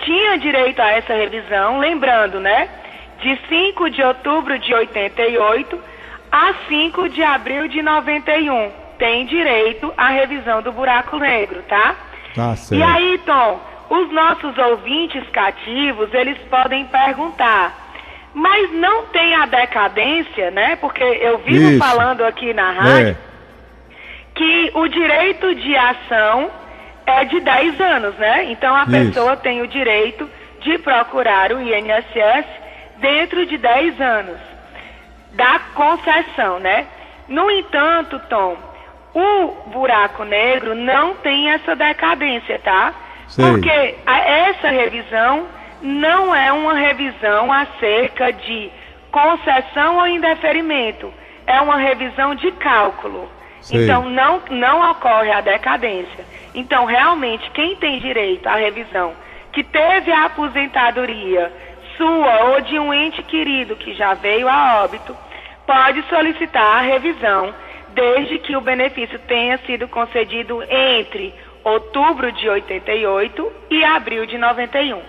tinha 0.00 0.36
direito 0.36 0.80
a 0.80 0.90
essa 0.90 1.14
revisão, 1.14 1.78
lembrando, 1.78 2.38
né, 2.38 2.68
de 3.22 3.38
5 3.48 3.88
de 3.88 4.02
outubro 4.02 4.58
de 4.58 4.74
88 4.74 5.80
a 6.30 6.52
5 6.68 7.08
de 7.08 7.22
abril 7.22 7.68
de 7.68 7.80
91, 7.80 8.70
tem 8.98 9.24
direito 9.24 9.92
à 9.96 10.08
revisão 10.08 10.60
do 10.60 10.72
buraco 10.72 11.16
negro, 11.16 11.62
tá? 11.62 11.96
Tá 12.34 12.54
certo. 12.54 12.78
E 12.78 12.82
aí, 12.82 13.18
Tom, 13.24 13.58
os 13.90 14.10
nossos 14.12 14.56
ouvintes 14.58 15.26
cativos, 15.30 16.12
eles 16.12 16.38
podem 16.50 16.84
perguntar, 16.86 17.74
mas 18.34 18.70
não 18.72 19.06
tem 19.06 19.34
a 19.34 19.46
decadência, 19.46 20.50
né? 20.50 20.76
Porque 20.76 21.02
eu 21.02 21.38
vivo 21.38 21.70
Isso. 21.70 21.78
falando 21.78 22.22
aqui 22.24 22.52
na 22.52 22.70
rádio 22.70 23.08
é. 23.08 23.16
que 24.34 24.70
o 24.74 24.86
direito 24.88 25.54
de 25.54 25.76
ação 25.76 26.50
é 27.06 27.24
de 27.24 27.40
10 27.40 27.80
anos, 27.80 28.14
né? 28.16 28.44
Então 28.50 28.74
a 28.74 28.82
Isso. 28.82 28.90
pessoa 28.90 29.36
tem 29.36 29.62
o 29.62 29.66
direito 29.66 30.28
de 30.60 30.78
procurar 30.78 31.52
o 31.52 31.60
INSS 31.60 32.46
dentro 32.98 33.46
de 33.46 33.56
10 33.56 34.00
anos 34.00 34.38
da 35.32 35.58
concessão, 35.74 36.58
né? 36.58 36.86
No 37.28 37.50
entanto, 37.50 38.20
Tom, 38.28 38.56
o 39.14 39.70
buraco 39.70 40.24
negro 40.24 40.74
não 40.74 41.14
tem 41.14 41.50
essa 41.50 41.74
decadência, 41.74 42.58
tá? 42.58 42.94
Sei. 43.28 43.44
Porque 43.44 43.96
essa 44.06 44.68
revisão 44.68 45.46
não 45.82 46.34
é 46.34 46.52
uma 46.52 46.74
revisão 46.74 47.52
acerca 47.52 48.32
de 48.32 48.70
concessão 49.10 49.98
ou 49.98 50.06
indeferimento. 50.06 51.12
É 51.46 51.60
uma 51.60 51.76
revisão 51.76 52.34
de 52.34 52.50
cálculo. 52.52 53.30
Sei. 53.60 53.84
Então, 53.84 54.08
não, 54.08 54.40
não 54.50 54.90
ocorre 54.90 55.30
a 55.30 55.40
decadência. 55.40 56.24
Então, 56.54 56.84
realmente, 56.84 57.50
quem 57.50 57.76
tem 57.76 57.98
direito 57.98 58.46
à 58.48 58.56
revisão, 58.56 59.12
que 59.52 59.62
teve 59.62 60.10
a 60.12 60.26
aposentadoria 60.26 61.52
sua 61.96 62.44
ou 62.50 62.60
de 62.60 62.78
um 62.78 62.94
ente 62.94 63.22
querido 63.24 63.76
que 63.76 63.94
já 63.94 64.14
veio 64.14 64.48
a 64.48 64.82
óbito, 64.84 65.16
pode 65.66 66.02
solicitar 66.08 66.78
a 66.78 66.80
revisão, 66.80 67.52
desde 67.88 68.38
que 68.38 68.56
o 68.56 68.60
benefício 68.60 69.18
tenha 69.20 69.58
sido 69.58 69.88
concedido 69.88 70.62
entre 70.62 71.34
outubro 71.68 72.30
de 72.32 72.48
88 72.48 73.52
e 73.70 73.84
abril 73.84 74.26
de 74.26 74.38
91. 74.38 75.00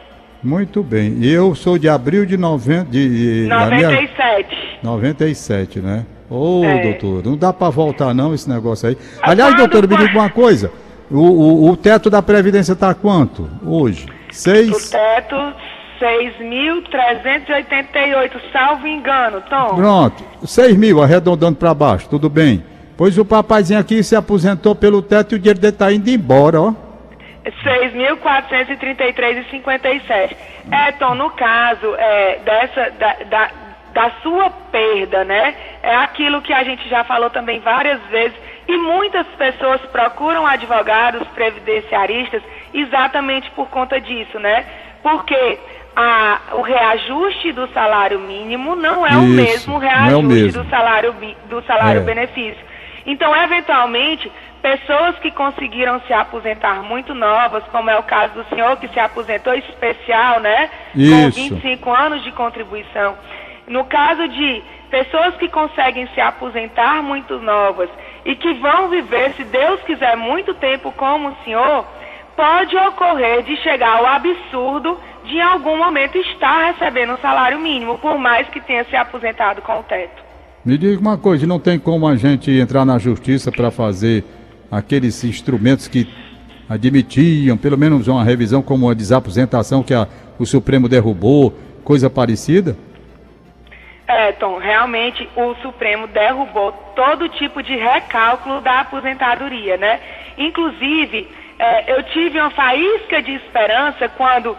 Muito 0.43 0.81
bem. 0.81 1.17
E 1.19 1.31
eu 1.31 1.53
sou 1.53 1.77
de 1.77 1.87
abril 1.89 2.25
de, 2.25 2.37
noven... 2.37 2.85
de 2.85 3.45
97. 3.49 4.49
Minha... 4.49 4.79
97, 4.83 5.79
né? 5.79 6.05
Ô, 6.29 6.61
oh, 6.61 6.65
é. 6.65 6.81
doutor, 6.81 7.25
não 7.25 7.35
dá 7.35 7.51
para 7.51 7.69
voltar 7.69 8.13
não 8.13 8.33
esse 8.33 8.49
negócio 8.49 8.87
aí. 8.87 8.97
Aliás, 9.21 9.55
doutor, 9.55 9.85
me 9.87 9.97
diga 9.97 10.17
uma 10.17 10.29
coisa. 10.29 10.71
O, 11.09 11.17
o, 11.17 11.71
o 11.71 11.77
teto 11.77 12.09
da 12.09 12.21
Previdência 12.21 12.73
está 12.73 12.93
quanto 12.93 13.49
hoje? 13.65 14.05
Seis? 14.31 14.69
O 14.69 14.91
teto 14.91 15.35
6.388, 15.99 18.31
salvo 18.53 18.87
engano, 18.87 19.41
Tom. 19.49 19.75
Pronto, 19.75 20.23
6 20.45 20.77
mil, 20.77 21.01
arredondando 21.01 21.57
para 21.57 21.73
baixo, 21.73 22.07
tudo 22.09 22.29
bem. 22.29 22.63
Pois 22.99 23.17
o 23.17 23.23
papazinho 23.23 23.79
aqui 23.79 24.03
se 24.03 24.13
aposentou 24.13 24.75
pelo 24.75 25.01
teto 25.01 25.33
e 25.33 25.37
o 25.37 25.39
dinheiro 25.39 25.57
dele 25.57 25.71
está 25.71 25.89
indo 25.89 26.09
embora, 26.09 26.59
ó. 26.59 26.73
6.433,57. 27.45 30.35
É, 30.69 30.91
Tom, 30.91 31.15
no 31.15 31.29
caso 31.29 31.95
é, 31.97 32.39
dessa, 32.43 32.91
da, 32.99 33.15
da, 33.29 33.51
da 33.93 34.11
sua 34.21 34.49
perda, 34.49 35.23
né? 35.23 35.55
É 35.81 35.95
aquilo 35.95 36.41
que 36.41 36.51
a 36.51 36.61
gente 36.65 36.89
já 36.89 37.05
falou 37.05 37.29
também 37.29 37.61
várias 37.61 38.01
vezes 38.11 38.35
e 38.67 38.75
muitas 38.75 39.25
pessoas 39.27 39.79
procuram 39.93 40.45
advogados 40.45 41.25
previdenciaristas 41.29 42.43
exatamente 42.73 43.49
por 43.51 43.69
conta 43.69 44.01
disso, 44.01 44.37
né? 44.39 44.65
Porque 45.01 45.57
a, 45.95 46.41
o 46.51 46.61
reajuste 46.61 47.53
do 47.53 47.65
salário 47.69 48.19
mínimo 48.19 48.75
não 48.75 49.07
é 49.07 49.11
Isso, 49.11 49.19
o 49.19 49.25
mesmo 49.25 49.77
reajuste 49.77 50.13
é 50.13 50.17
o 50.17 50.21
mesmo. 50.21 50.63
do 50.63 50.69
salário, 50.69 51.15
do 51.49 51.63
salário 51.63 52.01
é. 52.01 52.03
benefício. 52.03 52.67
Então, 53.05 53.35
eventualmente, 53.35 54.31
pessoas 54.61 55.17
que 55.19 55.31
conseguiram 55.31 56.01
se 56.01 56.13
aposentar 56.13 56.83
muito 56.83 57.13
novas, 57.13 57.63
como 57.71 57.89
é 57.89 57.97
o 57.97 58.03
caso 58.03 58.33
do 58.33 58.45
senhor 58.49 58.77
que 58.77 58.87
se 58.89 58.99
aposentou 58.99 59.53
especial, 59.53 60.39
né? 60.39 60.69
Isso. 60.95 61.39
Com 61.39 61.55
25 61.55 61.91
anos 61.91 62.23
de 62.23 62.31
contribuição. 62.31 63.17
No 63.67 63.85
caso 63.85 64.27
de 64.27 64.63
pessoas 64.89 65.35
que 65.35 65.47
conseguem 65.47 66.07
se 66.13 66.19
aposentar 66.19 67.03
muito 67.03 67.39
novas 67.39 67.89
e 68.25 68.35
que 68.35 68.53
vão 68.55 68.89
viver, 68.89 69.33
se 69.33 69.43
Deus 69.43 69.81
quiser, 69.83 70.17
muito 70.17 70.53
tempo 70.55 70.91
como 70.91 71.29
o 71.29 71.35
senhor, 71.43 71.85
pode 72.35 72.75
ocorrer 72.75 73.43
de 73.43 73.55
chegar 73.57 73.97
ao 73.97 74.05
absurdo 74.05 74.99
de 75.23 75.37
em 75.37 75.41
algum 75.41 75.77
momento 75.77 76.17
estar 76.17 76.71
recebendo 76.71 77.13
um 77.13 77.17
salário 77.17 77.59
mínimo, 77.59 77.97
por 77.99 78.17
mais 78.17 78.47
que 78.49 78.59
tenha 78.59 78.83
se 78.85 78.95
aposentado 78.95 79.61
com 79.61 79.79
o 79.79 79.83
teto. 79.83 80.28
Me 80.65 80.77
diga 80.77 80.99
uma 80.99 81.17
coisa, 81.17 81.47
não 81.47 81.59
tem 81.59 81.79
como 81.79 82.05
a 82.05 82.17
gente 82.17 82.51
entrar 82.51 82.83
na 82.83 82.99
justiça 82.99 83.49
para 83.49 83.71
fazer 83.71 84.25
aqueles 84.69 85.23
instrumentos 85.23 85.87
que 85.87 86.07
admitiam, 86.69 87.57
pelo 87.57 87.77
menos 87.77 88.07
uma 88.07 88.23
revisão 88.23 88.61
como 88.61 88.89
a 88.89 88.93
desaposentação 88.93 89.81
que 89.81 89.93
a, 89.93 90.05
o 90.37 90.45
Supremo 90.45 90.89
derrubou, 90.89 91.57
coisa 91.83 92.09
parecida? 92.09 92.77
É, 94.05 94.33
Tom, 94.33 94.57
realmente 94.57 95.27
o 95.35 95.55
Supremo 95.61 96.07
derrubou 96.07 96.73
todo 96.93 97.29
tipo 97.29 97.63
de 97.63 97.75
recálculo 97.75 98.59
da 98.59 98.81
aposentadoria, 98.81 99.77
né? 99.77 99.99
Inclusive, 100.37 101.27
é, 101.57 101.93
eu 101.93 102.03
tive 102.03 102.39
uma 102.39 102.49
faísca 102.49 103.21
de 103.21 103.33
esperança 103.33 104.09
quando 104.09 104.57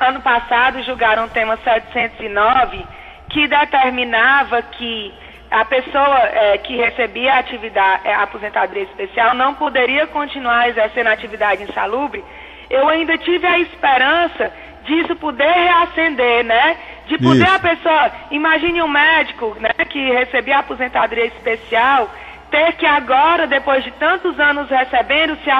ano 0.00 0.20
passado 0.22 0.82
julgaram 0.82 1.26
o 1.26 1.28
tema 1.28 1.58
709, 1.62 2.84
que 3.28 3.46
determinava 3.46 4.62
que 4.62 5.12
a 5.50 5.64
pessoa 5.64 6.18
é, 6.18 6.58
que 6.58 6.76
recebia 6.76 7.34
a 7.34 7.38
atividade, 7.38 8.08
a 8.08 8.22
aposentadoria 8.22 8.82
especial 8.82 9.34
não 9.34 9.54
poderia 9.54 10.06
continuar 10.06 10.68
exercendo 10.68 11.08
atividade 11.08 11.62
insalubre. 11.62 12.24
Eu 12.68 12.88
ainda 12.88 13.16
tive 13.16 13.46
a 13.46 13.58
esperança 13.58 14.52
disso 14.84 15.14
poder 15.16 15.52
reacender, 15.52 16.44
né? 16.44 16.76
De 17.06 17.18
poder 17.18 17.44
Isso. 17.44 17.54
a 17.54 17.58
pessoa, 17.58 18.12
imagine 18.30 18.82
um 18.82 18.88
médico, 18.88 19.56
né, 19.60 19.70
que 19.88 20.10
recebia 20.10 20.56
a 20.56 20.60
aposentadoria 20.60 21.26
especial, 21.26 22.10
ter 22.50 22.72
que 22.74 22.86
agora, 22.86 23.46
depois 23.46 23.84
de 23.84 23.92
tantos 23.92 24.38
anos 24.40 24.68
recebendo, 24.68 25.36
se, 25.36 25.50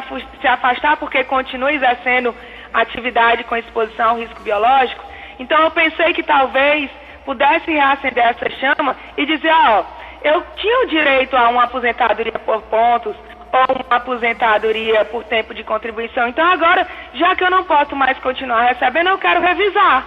se 0.40 0.46
afastar 0.46 0.96
porque 0.96 1.22
continua 1.24 1.72
exercendo 1.72 2.34
atividade 2.72 3.44
com 3.44 3.56
exposição 3.56 4.10
ao 4.10 4.18
risco 4.18 4.42
biológico. 4.42 5.04
Então 5.38 5.60
eu 5.62 5.70
pensei 5.70 6.12
que 6.12 6.22
talvez 6.22 6.90
pudesse 7.26 7.70
reacender 7.70 8.24
essa 8.24 8.48
chama 8.50 8.96
e 9.16 9.26
dizer, 9.26 9.52
ó, 9.52 9.84
eu 10.22 10.42
tinha 10.56 10.84
o 10.84 10.88
direito 10.88 11.36
a 11.36 11.48
uma 11.48 11.64
aposentadoria 11.64 12.38
por 12.38 12.62
pontos 12.62 13.14
ou 13.52 13.84
uma 13.84 13.96
aposentadoria 13.96 15.04
por 15.04 15.24
tempo 15.24 15.52
de 15.52 15.64
contribuição. 15.64 16.28
Então 16.28 16.46
agora, 16.46 16.86
já 17.14 17.34
que 17.34 17.44
eu 17.44 17.50
não 17.50 17.64
posso 17.64 17.94
mais 17.94 18.16
continuar 18.18 18.62
recebendo, 18.68 19.08
eu 19.08 19.18
quero 19.18 19.40
revisar 19.40 20.06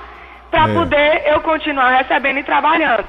para 0.49 0.69
é. 0.69 0.73
poder 0.73 1.23
eu 1.27 1.41
continuar 1.41 1.89
recebendo 1.97 2.39
e 2.39 2.43
trabalhando. 2.43 3.05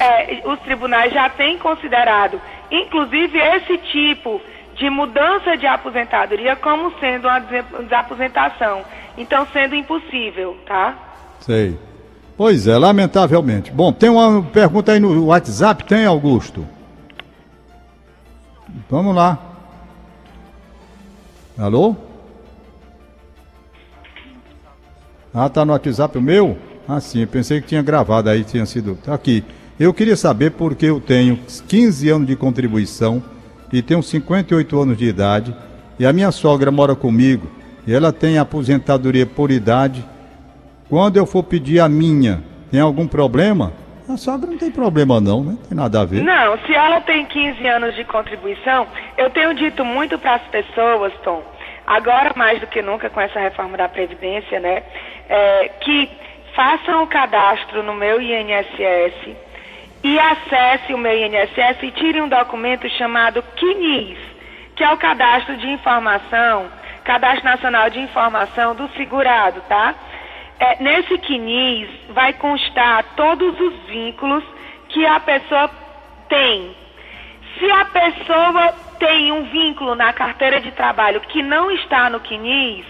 É, 0.00 0.42
os 0.44 0.58
tribunais 0.60 1.12
já 1.12 1.28
têm 1.28 1.56
considerado, 1.56 2.40
inclusive, 2.70 3.38
esse 3.38 3.78
tipo 3.78 4.40
de 4.74 4.90
mudança 4.90 5.56
de 5.56 5.66
aposentadoria 5.66 6.56
como 6.56 6.92
sendo 6.98 7.28
uma 7.28 7.40
desaposentação. 7.40 8.82
Então, 9.16 9.46
sendo 9.52 9.74
impossível, 9.74 10.56
tá? 10.66 10.94
Sei. 11.38 11.78
Pois 12.40 12.66
é, 12.66 12.78
lamentavelmente. 12.78 13.70
Bom, 13.70 13.92
tem 13.92 14.08
uma 14.08 14.42
pergunta 14.42 14.92
aí 14.92 14.98
no 14.98 15.26
WhatsApp, 15.26 15.84
tem, 15.84 16.06
Augusto? 16.06 16.66
Vamos 18.88 19.14
lá. 19.14 19.38
Alô? 21.58 21.94
Ah, 25.34 25.50
tá 25.50 25.66
no 25.66 25.72
WhatsApp 25.72 26.16
o 26.16 26.22
meu? 26.22 26.56
Ah, 26.88 26.98
sim, 26.98 27.26
pensei 27.26 27.60
que 27.60 27.66
tinha 27.66 27.82
gravado 27.82 28.30
aí, 28.30 28.42
tinha 28.42 28.64
sido. 28.64 28.94
Tá 29.04 29.12
aqui. 29.12 29.44
Eu 29.78 29.92
queria 29.92 30.16
saber 30.16 30.52
porque 30.52 30.86
eu 30.86 30.98
tenho 30.98 31.38
15 31.68 32.08
anos 32.08 32.26
de 32.26 32.36
contribuição 32.36 33.22
e 33.70 33.82
tenho 33.82 34.02
58 34.02 34.80
anos 34.80 34.96
de 34.96 35.04
idade 35.04 35.54
e 35.98 36.06
a 36.06 36.12
minha 36.14 36.32
sogra 36.32 36.70
mora 36.70 36.96
comigo 36.96 37.50
e 37.86 37.92
ela 37.92 38.14
tem 38.14 38.38
aposentadoria 38.38 39.26
por 39.26 39.50
idade. 39.50 40.02
Quando 40.90 41.16
eu 41.16 41.24
for 41.24 41.44
pedir 41.44 41.78
a 41.78 41.88
minha, 41.88 42.42
tem 42.68 42.80
algum 42.80 43.06
problema? 43.06 43.72
A 44.08 44.16
sogra 44.16 44.50
não 44.50 44.58
tem 44.58 44.72
problema 44.72 45.20
não, 45.20 45.44
né? 45.44 45.56
Tem 45.68 45.78
nada 45.78 46.00
a 46.00 46.04
ver. 46.04 46.20
Não, 46.20 46.58
se 46.66 46.74
ela 46.74 47.00
tem 47.00 47.24
15 47.26 47.64
anos 47.64 47.94
de 47.94 48.02
contribuição, 48.02 48.88
eu 49.16 49.30
tenho 49.30 49.54
dito 49.54 49.84
muito 49.84 50.18
para 50.18 50.34
as 50.34 50.42
pessoas, 50.48 51.12
Tom, 51.22 51.44
agora 51.86 52.32
mais 52.34 52.60
do 52.60 52.66
que 52.66 52.82
nunca 52.82 53.08
com 53.08 53.20
essa 53.20 53.38
reforma 53.38 53.76
da 53.76 53.88
Previdência, 53.88 54.58
né? 54.58 54.82
É, 55.28 55.70
que 55.80 56.10
façam 56.56 57.04
o 57.04 57.06
cadastro 57.06 57.84
no 57.84 57.94
meu 57.94 58.20
INSS 58.20 59.36
e 60.02 60.18
acesse 60.18 60.92
o 60.92 60.98
meu 60.98 61.16
INSS 61.16 61.84
e 61.84 61.92
tire 61.92 62.20
um 62.20 62.28
documento 62.28 62.88
chamado 62.98 63.44
CNIS, 63.56 64.18
que 64.74 64.82
é 64.82 64.92
o 64.92 64.98
Cadastro 64.98 65.56
de 65.56 65.68
Informação, 65.68 66.66
Cadastro 67.04 67.44
Nacional 67.44 67.88
de 67.90 68.00
Informação 68.00 68.74
do 68.74 68.88
Segurado, 68.96 69.60
tá? 69.68 69.94
É, 70.60 70.76
nesse 70.78 71.16
CNIS 71.16 71.88
vai 72.10 72.34
constar 72.34 73.02
todos 73.16 73.58
os 73.58 73.74
vínculos 73.88 74.44
que 74.90 75.06
a 75.06 75.18
pessoa 75.18 75.70
tem. 76.28 76.76
Se 77.58 77.70
a 77.70 77.86
pessoa 77.86 78.74
tem 78.98 79.32
um 79.32 79.44
vínculo 79.44 79.94
na 79.94 80.12
carteira 80.12 80.60
de 80.60 80.70
trabalho 80.72 81.22
que 81.22 81.42
não 81.42 81.70
está 81.70 82.10
no 82.10 82.20
CNIS, 82.20 82.84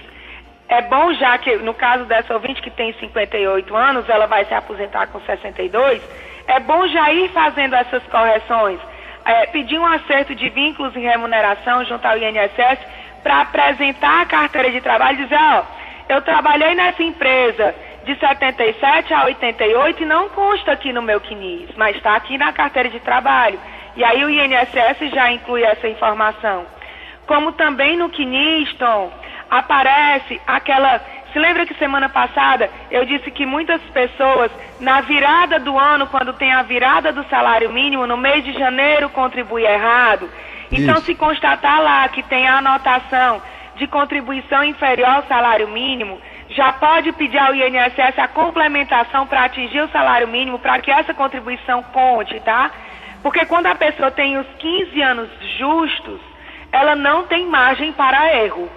é 0.69 0.83
bom 0.83 1.15
já 1.15 1.39
que, 1.39 1.57
no 1.59 1.73
caso 1.73 2.05
dessa 2.07 2.35
ouvinte 2.35 2.61
que 2.61 2.71
tem 2.71 2.93
58 2.95 3.77
anos, 3.77 4.09
ela 4.09 4.27
vai 4.27 4.45
se 4.45 4.55
aposentar 4.55 5.07
com 5.07 5.21
62, 5.21 6.03
é 6.49 6.59
bom 6.59 6.89
já 6.89 7.13
ir 7.13 7.29
fazendo 7.31 7.77
essas 7.77 8.03
correções. 8.05 8.81
É, 9.25 9.47
pedir 9.47 9.79
um 9.79 9.87
acerto 9.87 10.35
de 10.35 10.49
vínculos 10.49 10.97
e 10.97 10.99
remuneração 10.99 11.85
junto 11.85 12.05
ao 12.05 12.19
INSS 12.19 12.81
para 13.23 13.43
apresentar 13.43 14.23
a 14.23 14.27
carteira 14.27 14.73
de 14.73 14.81
trabalho 14.81 15.21
e 15.21 15.23
dizer, 15.25 15.39
ó, 15.39 15.80
eu 16.11 16.21
trabalhei 16.23 16.75
nessa 16.75 17.03
empresa 17.03 17.73
de 18.05 18.19
77 18.19 19.15
a 19.15 19.25
88 19.27 20.03
e 20.03 20.07
não 20.07 20.29
consta 20.31 20.73
aqui 20.73 20.93
no 20.93 21.01
meu 21.01 21.21
CNIS, 21.21 21.71
mas 21.77 21.97
está 21.97 22.17
aqui 22.17 22.37
na 22.37 22.53
carteira 22.53 22.89
de 22.89 22.99
trabalho. 22.99 23.61
E 23.97 24.03
aí 24.03 24.25
o 24.25 24.31
INSS 24.31 25.11
já 25.13 25.31
inclui 25.31 25.63
essa 25.63 25.87
informação. 25.87 26.67
Como 27.27 27.53
também 27.53 27.97
no 27.97 28.09
CNIS, 28.09 28.75
Tom, 28.75 29.13
aparece 29.49 30.41
aquela. 30.47 31.01
Se 31.33 31.39
lembra 31.39 31.65
que 31.65 31.75
semana 31.75 32.09
passada 32.09 32.69
eu 32.91 33.05
disse 33.05 33.31
que 33.31 33.47
muitas 33.47 33.81
pessoas, 33.93 34.51
na 34.81 35.01
virada 35.03 35.61
do 35.61 35.79
ano, 35.79 36.09
quando 36.09 36.33
tem 36.33 36.53
a 36.53 36.63
virada 36.63 37.13
do 37.13 37.23
salário 37.29 37.71
mínimo, 37.71 38.05
no 38.05 38.17
mês 38.17 38.43
de 38.45 38.53
janeiro 38.53 39.09
contribui 39.11 39.65
errado? 39.65 40.29
Então, 40.73 40.95
Isso. 40.95 41.07
se 41.07 41.15
constatar 41.15 41.81
lá 41.81 42.09
que 42.09 42.23
tem 42.25 42.49
a 42.49 42.59
anotação 42.59 43.41
de 43.81 43.87
contribuição 43.87 44.63
inferior 44.63 45.09
ao 45.09 45.23
salário 45.23 45.67
mínimo, 45.67 46.21
já 46.51 46.71
pode 46.71 47.13
pedir 47.13 47.39
ao 47.39 47.55
INSS 47.55 48.19
a 48.19 48.29
complementação 48.29 49.27
para 49.27 49.45
atingir 49.45 49.81
o 49.81 49.89
salário 49.89 50.29
mínimo, 50.29 50.59
para 50.59 50.79
que 50.81 50.91
essa 50.91 51.15
contribuição 51.15 51.83
conte, 51.85 52.39
tá? 52.41 52.71
Porque 53.23 53.47
quando 53.47 53.67
a 53.67 53.75
pessoa 53.75 54.11
tem 54.11 54.37
os 54.37 54.47
15 54.59 55.01
anos 55.01 55.31
justos, 55.59 56.21
ela 56.71 56.95
não 56.95 57.27
tem 57.27 57.47
margem 57.47 57.91
para 57.93 58.37
erro. 58.37 58.69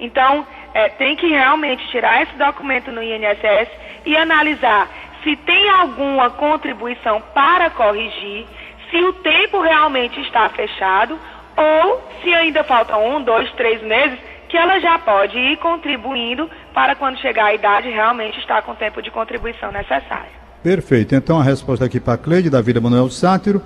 Então, 0.00 0.46
é, 0.72 0.88
tem 0.88 1.16
que 1.16 1.28
realmente 1.28 1.86
tirar 1.88 2.22
esse 2.22 2.34
documento 2.36 2.90
no 2.90 3.02
INSS 3.02 3.68
e 4.06 4.16
analisar 4.16 4.88
se 5.22 5.36
tem 5.36 5.68
alguma 5.68 6.30
contribuição 6.30 7.20
para 7.34 7.68
corrigir, 7.68 8.46
se 8.90 8.96
o 9.04 9.12
tempo 9.12 9.60
realmente 9.60 10.18
está 10.20 10.48
fechado 10.48 11.18
ou 11.56 12.02
se 12.22 12.32
ainda 12.32 12.62
faltam 12.62 13.16
um, 13.16 13.22
dois, 13.22 13.50
três 13.52 13.82
meses, 13.82 14.18
que 14.48 14.56
ela 14.56 14.78
já 14.80 14.98
pode 14.98 15.36
ir 15.38 15.56
contribuindo 15.58 16.48
para 16.72 16.94
quando 16.94 17.18
chegar 17.18 17.46
a 17.46 17.54
idade 17.54 17.88
realmente 17.88 18.38
estar 18.38 18.62
com 18.62 18.72
o 18.72 18.76
tempo 18.76 19.02
de 19.02 19.10
contribuição 19.10 19.72
necessário. 19.72 20.30
Perfeito. 20.62 21.14
Então 21.14 21.38
a 21.38 21.42
resposta 21.42 21.84
aqui 21.84 22.00
para 22.00 22.18
Cleide, 22.18 22.50
da 22.50 22.60
Vida 22.60 22.80
Manuel 22.80 23.08
Sátiro. 23.10 23.62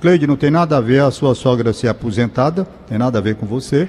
Cleide, 0.00 0.26
não 0.26 0.36
tem 0.36 0.50
nada 0.50 0.76
a 0.76 0.80
ver 0.80 1.02
a 1.02 1.10
sua 1.10 1.34
sogra 1.34 1.72
ser 1.72 1.88
aposentada, 1.88 2.64
tem 2.88 2.98
nada 2.98 3.18
a 3.18 3.22
ver 3.22 3.34
com 3.36 3.46
você. 3.46 3.88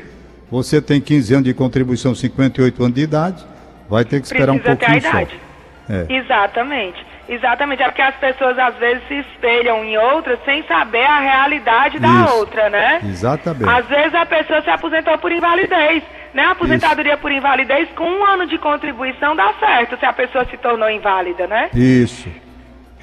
Você 0.49 0.81
tem 0.81 0.99
15 1.01 1.33
anos 1.33 1.45
de 1.45 1.53
contribuição, 1.53 2.15
58 2.15 2.83
anos 2.83 2.95
de 2.95 3.01
idade, 3.01 3.43
vai 3.89 4.03
ter 4.05 4.19
que 4.19 4.25
esperar 4.25 4.53
Precisa 4.53 4.73
um 4.73 4.75
pouquinho 4.75 5.01
ter 5.01 5.07
a 5.07 5.11
idade. 5.11 5.39
só. 5.87 5.93
É. 5.93 6.05
Exatamente. 6.09 7.05
Exatamente. 7.27 7.81
É 7.81 7.85
porque 7.85 8.01
as 8.01 8.15
pessoas 8.15 8.57
às 8.57 8.75
vezes 8.75 9.01
se 9.07 9.15
espelham 9.15 9.83
em 9.83 9.97
outras 9.97 10.39
sem 10.45 10.63
saber 10.63 11.03
a 11.03 11.19
realidade 11.19 11.99
da 11.99 12.07
Isso. 12.07 12.35
outra, 12.35 12.69
né? 12.69 13.01
Exatamente. 13.03 13.69
Às 13.69 13.85
vezes 13.87 14.13
a 14.13 14.25
pessoa 14.25 14.61
se 14.61 14.69
aposentou 14.69 15.17
por 15.17 15.31
invalidez. 15.31 16.03
Né? 16.33 16.41
A 16.41 16.51
aposentadoria 16.51 17.15
por 17.17 17.31
invalidez, 17.31 17.89
com 17.95 18.05
um 18.05 18.25
ano 18.25 18.47
de 18.47 18.57
contribuição, 18.57 19.35
dá 19.35 19.53
certo 19.59 19.97
se 19.99 20.05
a 20.05 20.11
pessoa 20.11 20.45
se 20.45 20.57
tornou 20.57 20.89
inválida, 20.89 21.45
né? 21.45 21.69
Isso. 21.75 22.27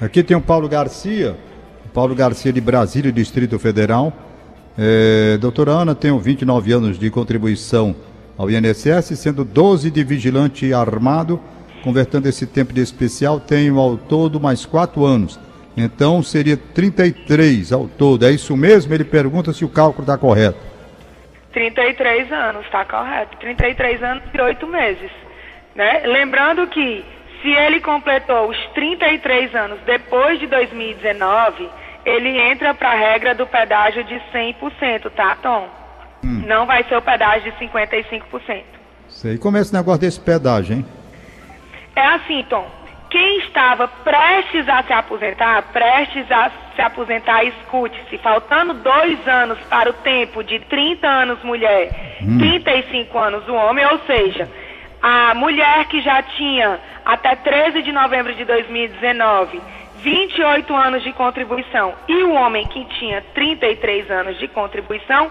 Aqui 0.01 0.21
tem 0.21 0.35
o 0.35 0.41
Paulo 0.41 0.67
Garcia, 0.67 1.37
o 1.85 1.89
Paulo 1.89 2.13
Garcia 2.13 2.51
de 2.51 2.59
Brasília, 2.59 3.11
Distrito 3.11 3.57
Federal. 3.57 4.11
É, 4.77 5.37
doutora 5.37 5.71
Ana, 5.71 5.95
tenho 5.95 6.19
29 6.19 6.73
anos 6.73 6.99
de 6.99 7.09
contribuição 7.09 7.95
ao 8.37 8.49
INSS, 8.49 9.17
sendo 9.17 9.45
12 9.45 9.89
de 9.91 10.03
vigilante 10.03 10.73
armado. 10.73 11.39
Convertendo 11.83 12.27
esse 12.27 12.45
tempo 12.45 12.73
de 12.73 12.81
especial, 12.81 13.39
tenho 13.39 13.79
ao 13.79 13.97
todo 13.97 14.39
mais 14.39 14.65
4 14.65 15.05
anos. 15.05 15.39
Então 15.75 16.21
seria 16.21 16.57
33 16.57 17.71
ao 17.71 17.87
todo. 17.87 18.25
É 18.25 18.31
isso 18.31 18.55
mesmo? 18.57 18.93
Ele 18.93 19.03
pergunta 19.03 19.53
se 19.53 19.63
o 19.63 19.69
cálculo 19.69 20.03
está 20.03 20.17
correto. 20.17 20.70
33 21.53 22.31
anos, 22.31 22.65
está 22.65 22.85
correto. 22.85 23.37
33 23.37 24.03
anos 24.03 24.23
e 24.33 24.41
8 24.41 24.67
meses. 24.67 25.11
Né? 25.75 26.01
Lembrando 26.05 26.67
que 26.67 27.03
se 27.41 27.49
ele 27.49 27.79
completou 27.79 28.49
os 28.49 28.57
33 28.73 29.55
anos 29.55 29.79
depois 29.85 30.39
de 30.39 30.47
2019, 30.47 31.69
ele 32.05 32.37
entra 32.37 32.73
para 32.73 32.91
a 32.91 32.95
regra 32.95 33.33
do 33.35 33.47
pedágio 33.47 34.03
de 34.03 34.15
100%, 34.33 35.09
tá, 35.11 35.35
Tom? 35.41 35.67
Hum. 36.23 36.43
Não 36.45 36.65
vai 36.65 36.83
ser 36.83 36.95
o 36.95 37.01
pedágio 37.01 37.51
de 37.51 37.65
55%. 37.65 38.63
Sei. 39.07 39.37
Como 39.37 39.57
é 39.57 39.61
esse 39.61 39.73
negócio 39.73 40.01
desse 40.01 40.19
pedágio, 40.19 40.77
hein? 40.77 40.85
É 41.95 42.05
assim, 42.07 42.45
Tom. 42.49 42.69
Quem 43.11 43.39
estava 43.39 43.89
prestes 43.89 44.67
a 44.69 44.83
se 44.83 44.93
aposentar, 44.93 45.61
prestes 45.73 46.31
a 46.31 46.49
se 46.73 46.81
aposentar, 46.81 47.43
escute-se, 47.43 48.17
faltando 48.19 48.73
dois 48.75 49.27
anos 49.27 49.59
para 49.69 49.89
o 49.89 49.93
tempo 49.93 50.41
de 50.41 50.59
30 50.59 51.07
anos 51.07 51.43
mulher, 51.43 52.17
Hum. 52.21 52.37
35 52.37 53.17
anos 53.17 53.45
o 53.49 53.53
homem, 53.53 53.85
ou 53.85 53.99
seja, 54.07 54.49
a 55.01 55.33
mulher 55.35 55.85
que 55.85 56.01
já 56.01 56.23
tinha 56.23 56.79
até 57.05 57.35
13 57.35 57.81
de 57.81 57.91
novembro 57.91 58.33
de 58.33 58.45
2019 58.45 59.61
28 59.97 60.73
anos 60.73 61.03
de 61.03 61.11
contribuição 61.11 61.93
e 62.07 62.23
o 62.23 62.31
homem 62.31 62.65
que 62.67 62.85
tinha 62.97 63.21
33 63.33 64.09
anos 64.09 64.39
de 64.39 64.47
contribuição 64.47 65.29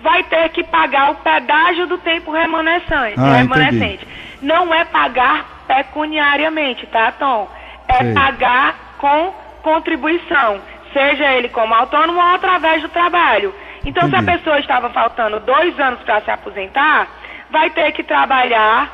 vai 0.00 0.22
ter 0.24 0.48
que 0.48 0.64
pagar 0.64 1.10
o 1.10 1.16
pedágio 1.16 1.86
do 1.86 1.98
tempo 1.98 2.32
remanescente. 2.32 3.14
Ah, 3.18 3.36
remanescente. 3.36 4.06
Não 4.40 4.72
é 4.72 4.84
pagar 4.84 5.57
pecuniariamente, 5.68 6.86
tá, 6.86 7.12
Tom? 7.12 7.48
É 7.86 7.98
Sei. 7.98 8.14
pagar 8.14 8.96
com 8.98 9.32
contribuição, 9.62 10.60
seja 10.92 11.32
ele 11.34 11.48
como 11.50 11.74
autônomo 11.74 12.18
ou 12.18 12.34
através 12.34 12.82
do 12.82 12.88
trabalho. 12.88 13.54
Então, 13.84 14.08
se 14.08 14.16
a 14.16 14.18
Entendi. 14.18 14.38
pessoa 14.38 14.58
estava 14.58 14.90
faltando 14.90 15.38
dois 15.40 15.78
anos 15.78 16.00
para 16.00 16.20
se 16.22 16.30
aposentar, 16.30 17.06
vai 17.50 17.70
ter 17.70 17.92
que 17.92 18.02
trabalhar 18.02 18.90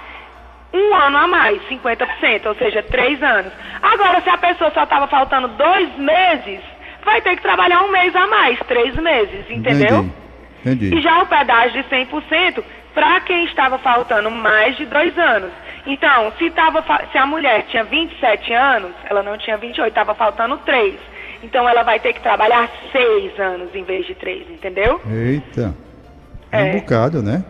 um 0.72 0.94
ano 0.94 1.18
a 1.18 1.26
mais, 1.26 1.62
50%, 1.68 2.46
ou 2.46 2.54
seja, 2.56 2.82
três 2.82 3.22
anos. 3.22 3.52
Agora, 3.80 4.20
se 4.20 4.28
a 4.28 4.36
pessoa 4.36 4.70
só 4.72 4.82
estava 4.82 5.06
faltando 5.06 5.48
dois 5.48 5.96
meses, 5.96 6.60
vai 7.04 7.20
ter 7.22 7.36
que 7.36 7.42
trabalhar 7.42 7.82
um 7.82 7.90
mês 7.90 8.14
a 8.14 8.26
mais, 8.26 8.58
três 8.60 8.94
meses, 8.96 9.48
entendeu? 9.48 9.98
Entendi. 9.98 10.24
E 10.64 10.70
Entendi. 10.70 11.00
já 11.00 11.22
o 11.22 11.26
pedágio 11.26 11.82
de 11.82 11.88
100% 11.88 12.64
para 12.94 13.20
quem 13.20 13.44
estava 13.44 13.78
faltando 13.78 14.30
mais 14.30 14.76
de 14.76 14.86
dois 14.86 15.16
anos. 15.18 15.52
Então, 15.86 16.32
se, 16.38 16.50
tava, 16.50 16.82
se 17.12 17.18
a 17.18 17.26
mulher 17.26 17.64
tinha 17.68 17.84
27 17.84 18.52
anos, 18.52 18.92
ela 19.08 19.22
não 19.22 19.36
tinha 19.36 19.56
28, 19.56 19.88
estava 19.88 20.14
faltando 20.14 20.56
três. 20.58 20.94
Então, 21.42 21.68
ela 21.68 21.82
vai 21.82 22.00
ter 22.00 22.14
que 22.14 22.20
trabalhar 22.20 22.68
seis 22.90 23.38
anos 23.38 23.74
em 23.74 23.84
vez 23.84 24.06
de 24.06 24.14
três, 24.14 24.48
entendeu? 24.50 25.00
Eita. 25.06 25.74
É 26.50 26.56
um 26.62 26.66
É. 26.66 26.72
bocado, 26.80 27.22
né? 27.22 27.44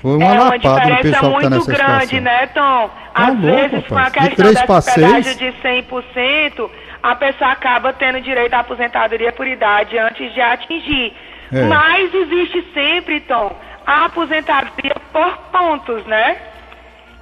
Foi 0.00 0.16
uma 0.16 0.24
é 0.24 0.32
uma 0.32 0.44
lapada 0.44 0.54
no 0.54 0.58
diferença 0.58 1.02
pessoal 1.02 1.32
que 1.32 1.44
está 1.44 1.50
muito 1.50 1.68
nessa 1.70 1.72
grande, 1.72 2.06
situação. 2.16 2.20
né, 2.20 2.46
Tom? 2.48 2.90
Às 3.14 3.26
Tá 3.26 3.32
louco, 3.32 3.40
vezes, 3.40 3.86
com 3.88 3.98
a. 3.98 4.08
De 4.10 4.10
questão 4.36 4.80
seis? 4.82 5.06
pedágio 5.06 5.34
de 5.36 5.52
100%, 5.62 6.70
a 7.02 7.14
pessoa 7.16 7.50
acaba 7.50 7.92
tendo 7.94 8.20
direito 8.20 8.54
à 8.54 8.60
aposentadoria 8.60 9.32
por 9.32 9.46
idade 9.46 9.98
antes 9.98 10.32
de 10.34 10.40
atingir. 10.40 11.12
É. 11.52 11.62
Mas 11.64 12.12
existe 12.14 12.64
sempre, 12.74 13.20
Tom, 13.20 13.56
a 13.86 14.04
aposentadoria 14.06 14.94
por 15.12 15.36
pontos, 15.50 16.04
né? 16.06 16.36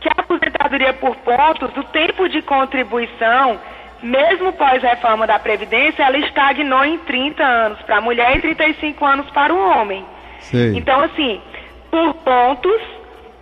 Que 0.02 0.08
a 0.08 0.12
aposentadoria 0.18 0.92
por 0.94 1.14
pontos, 1.16 1.70
o 1.76 1.84
tempo 1.84 2.28
de 2.28 2.42
contribuição 2.42 3.60
mesmo 4.02 4.52
pós-reforma 4.54 5.26
da 5.26 5.38
Previdência, 5.38 6.02
ela 6.02 6.18
estagnou 6.18 6.84
em 6.84 6.98
30 6.98 7.42
anos 7.42 7.80
para 7.82 7.98
a 7.98 8.00
mulher 8.00 8.36
e 8.36 8.40
35 8.40 9.04
anos 9.04 9.30
para 9.30 9.54
o 9.54 9.58
homem. 9.58 10.04
Sei. 10.40 10.76
Então, 10.76 11.00
assim, 11.00 11.40
por 11.88 12.14
pontos, 12.14 12.82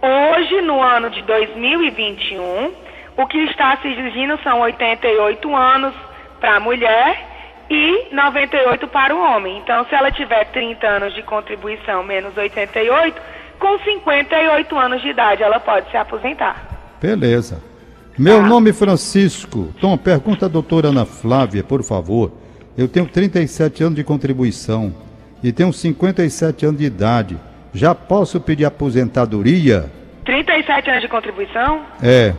hoje, 0.02 0.60
no 0.60 0.82
ano 0.82 1.08
de 1.08 1.22
2021, 1.22 2.72
o 3.16 3.26
que 3.26 3.38
está 3.44 3.76
se 3.78 3.88
exigindo 3.88 4.38
são 4.42 4.60
88 4.60 5.56
anos 5.56 5.94
para 6.38 6.56
a 6.56 6.60
mulher 6.60 7.26
e 7.70 8.08
98 8.12 8.86
para 8.88 9.14
o 9.14 9.22
homem. 9.22 9.58
Então, 9.58 9.86
se 9.86 9.94
ela 9.94 10.10
tiver 10.10 10.44
30 10.46 10.86
anos 10.86 11.14
de 11.14 11.22
contribuição 11.22 12.02
menos 12.02 12.36
88, 12.36 13.20
com 13.60 13.78
58 13.78 14.76
anos 14.78 15.00
de 15.02 15.08
idade 15.10 15.42
ela 15.42 15.60
pode 15.60 15.88
se 15.90 15.96
aposentar. 15.96 16.96
Beleza. 17.00 17.62
Meu 18.18 18.40
Tá. 18.40 18.46
nome 18.48 18.70
é 18.70 18.72
Francisco. 18.72 19.72
Tom, 19.80 19.96
pergunta 19.96 20.46
a 20.46 20.48
doutora 20.48 20.88
Ana 20.88 21.06
Flávia, 21.06 21.62
por 21.62 21.82
favor. 21.84 22.32
Eu 22.76 22.88
tenho 22.88 23.06
37 23.06 23.82
anos 23.84 23.94
de 23.96 24.02
contribuição 24.04 24.92
e 25.42 25.52
tenho 25.52 25.72
57 25.72 26.66
anos 26.66 26.80
de 26.80 26.86
idade. 26.86 27.38
Já 27.72 27.94
posso 27.94 28.40
pedir 28.40 28.64
aposentadoria? 28.64 29.90
37 30.24 30.90
anos 30.90 31.02
de 31.02 31.08
contribuição? 31.08 31.82
É. 32.02 32.34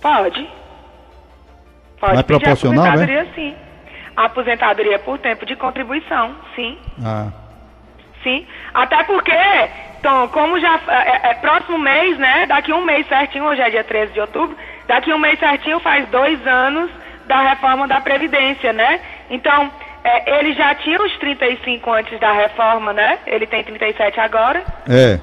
Pode. 0.00 0.48
Pode 2.00 2.14
Mas 2.14 2.22
pedir 2.22 2.26
proporcional, 2.40 2.84
né? 2.84 2.90
aposentadoria, 2.90 3.26
sim. 3.34 3.54
Aposentadoria 4.16 4.98
por 4.98 5.18
tempo 5.18 5.46
de 5.46 5.56
contribuição, 5.56 6.34
sim. 6.54 6.76
Ah, 7.04 7.28
Sim, 8.22 8.44
até 8.74 9.04
porque, 9.04 9.30
Tom, 10.02 10.28
como 10.28 10.60
já 10.60 10.78
é, 10.88 11.30
é 11.30 11.34
próximo 11.34 11.78
mês, 11.78 12.18
né? 12.18 12.46
Daqui 12.46 12.72
um 12.72 12.84
mês 12.84 13.06
certinho, 13.08 13.44
hoje 13.44 13.60
é 13.60 13.70
dia 13.70 13.84
13 13.84 14.12
de 14.12 14.20
outubro, 14.20 14.56
daqui 14.86 15.12
um 15.12 15.18
mês 15.18 15.38
certinho 15.38 15.80
faz 15.80 16.08
dois 16.08 16.44
anos 16.46 16.90
da 17.26 17.40
reforma 17.42 17.86
da 17.86 18.00
Previdência, 18.00 18.72
né? 18.72 19.00
Então, 19.30 19.70
é, 20.04 20.38
ele 20.38 20.54
já 20.54 20.74
tinha 20.76 21.00
os 21.02 21.16
35 21.18 21.92
antes 21.92 22.18
da 22.18 22.32
reforma, 22.32 22.92
né? 22.92 23.18
Ele 23.26 23.46
tem 23.46 23.62
37 23.62 24.20
agora. 24.20 24.64
é. 24.88 25.18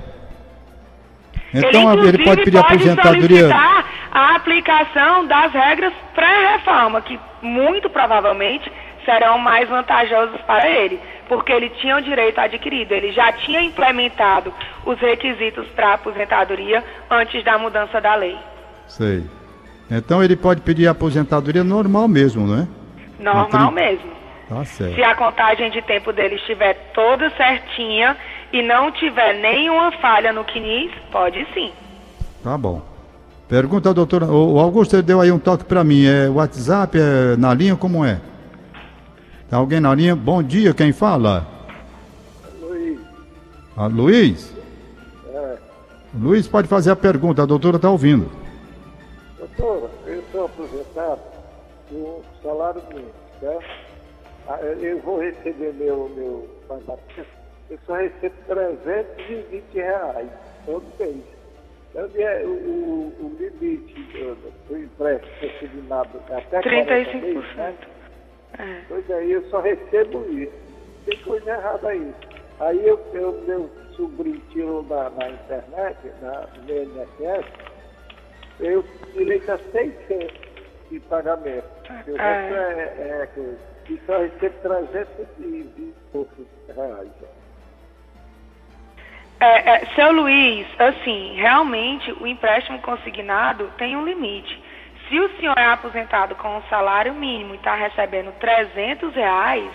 Então 1.53 1.69
ele, 1.69 1.77
inclusive, 1.77 2.23
pode 2.25 2.43
pedir 2.43 2.57
aposentadoria. 2.57 3.27
solicitar 3.27 3.85
a 4.11 4.35
aplicação 4.35 5.25
das 5.25 5.53
regras 5.53 5.93
pré-reforma, 6.13 7.01
que 7.01 7.17
muito 7.41 7.89
provavelmente 7.89 8.69
serão 9.05 9.37
mais 9.37 9.69
vantajosos 9.69 10.41
para 10.41 10.67
ele, 10.67 10.99
porque 11.27 11.51
ele 11.51 11.69
tinha 11.81 11.97
o 11.97 12.01
direito 12.01 12.39
adquirido, 12.39 12.91
ele 12.91 13.11
já 13.11 13.31
tinha 13.33 13.61
implementado 13.61 14.53
os 14.85 14.99
requisitos 14.99 15.67
para 15.69 15.93
aposentadoria 15.93 16.83
antes 17.09 17.43
da 17.43 17.57
mudança 17.57 17.99
da 17.99 18.15
lei. 18.15 18.37
Sei. 18.87 19.23
Então 19.89 20.23
ele 20.23 20.35
pode 20.35 20.61
pedir 20.61 20.87
aposentadoria 20.87 21.63
normal 21.63 22.07
mesmo, 22.07 22.47
não 22.47 22.63
é? 22.63 22.67
Normal 23.19 23.71
Entendi. 23.71 23.73
mesmo. 23.73 24.15
Tá 24.49 24.63
certo. 24.63 24.95
Se 24.95 25.03
a 25.03 25.15
contagem 25.15 25.71
de 25.71 25.81
tempo 25.81 26.13
dele 26.13 26.35
estiver 26.35 26.73
toda 26.93 27.29
certinha 27.31 28.15
e 28.53 28.61
não 28.61 28.91
tiver 28.91 29.33
nenhuma 29.33 29.91
falha 29.93 30.31
no 30.31 30.43
CNIS, 30.43 30.91
pode 31.11 31.45
sim. 31.53 31.71
Tá 32.43 32.57
bom. 32.57 32.81
Pergunta, 33.47 33.93
doutora. 33.93 34.25
O 34.25 34.59
Augusto 34.59 35.01
deu 35.01 35.21
aí 35.21 35.31
um 35.31 35.39
toque 35.39 35.63
para 35.63 35.83
mim. 35.83 36.05
É 36.05 36.29
WhatsApp, 36.29 36.97
é 36.97 37.35
na 37.37 37.53
linha, 37.53 37.75
como 37.75 38.03
é? 38.05 38.19
Tá 39.55 39.59
alguém 39.59 39.79
na 39.79 39.95
linha? 39.95 40.13
Bom 40.17 40.43
dia, 40.43 40.73
quem 40.73 40.91
fala? 40.91 41.47
Luiz, 42.59 42.99
Ah, 43.77 43.87
Luiz? 43.87 44.53
é, 45.33 45.57
Luiz 46.13 46.45
pode 46.45 46.67
fazer 46.67 46.91
a 46.91 46.95
pergunta, 46.97 47.41
a 47.41 47.45
doutora 47.45 47.77
está 47.77 47.89
ouvindo. 47.89 48.29
doutor, 49.39 49.89
eu 50.07 50.21
sou 50.33 50.43
aposentado 50.43 51.21
com 51.89 52.21
salário 52.43 52.81
mínimo, 52.89 53.13
certo? 53.39 53.65
Ah, 54.49 54.59
eu- 54.61 54.99
vou 54.99 55.19
receber 55.21 55.73
meu, 55.75 56.11
meu 56.13 56.49
eu 57.69 57.79
só 57.87 57.93
recebo 57.95 58.35
320 58.49 59.73
reais 59.73 60.29
todo 60.65 60.83
mês. 60.99 61.23
Então, 61.91 62.09
é, 62.15 62.43
o, 62.43 62.49
o, 62.49 63.13
o 63.21 63.37
limite 63.39 63.93
do, 64.19 64.35
do 64.67 64.77
empréstimo 64.77 65.31
consignado 65.39 66.09
é 66.29 66.35
até 66.35 66.61
40 66.61 66.91
35%. 66.91 67.21
meses, 67.21 67.55
né? 67.55 67.73
É. 68.59 68.81
Pois 68.87 69.09
aí 69.11 69.31
eu 69.31 69.43
só 69.49 69.59
recebo 69.59 70.25
isso. 70.31 70.53
Tem 71.05 71.17
coisa 71.19 71.51
errada 71.51 71.89
aí. 71.89 72.13
Aí 72.59 72.87
eu, 72.87 72.99
eu 73.13 73.41
meu 73.47 73.69
sobrinho 73.95 74.41
tirou 74.51 74.83
na, 74.83 75.09
na 75.09 75.29
internet, 75.29 75.97
na, 76.21 76.47
no 76.63 76.71
INSS, 76.71 77.45
eu 78.59 78.83
direito 79.13 79.51
a 79.51 79.57
600 79.57 80.33
de 80.89 80.99
pagamento. 81.01 81.67
O 82.07 82.15
resto 82.15 82.55
é, 82.55 83.21
é 83.21 83.29
coisa. 83.33 83.59
E 83.89 84.01
só 84.05 84.17
recebo 84.17 84.55
320 84.61 85.77
e 85.77 85.93
poucos 86.11 86.45
reais. 86.75 87.11
É, 89.39 89.69
é, 89.69 89.85
seu 89.93 90.11
Luiz, 90.11 90.65
assim, 90.79 91.35
realmente 91.35 92.11
o 92.13 92.25
empréstimo 92.25 92.81
consignado 92.81 93.69
tem 93.77 93.95
um 93.95 94.05
limite. 94.05 94.64
Se 95.07 95.19
o 95.19 95.29
senhor 95.37 95.57
é 95.57 95.65
aposentado 95.67 96.35
com 96.35 96.57
um 96.57 96.61
salário 96.63 97.13
mínimo 97.13 97.53
e 97.53 97.57
está 97.57 97.75
recebendo 97.75 98.31
300 98.39 99.13
reais, 99.13 99.69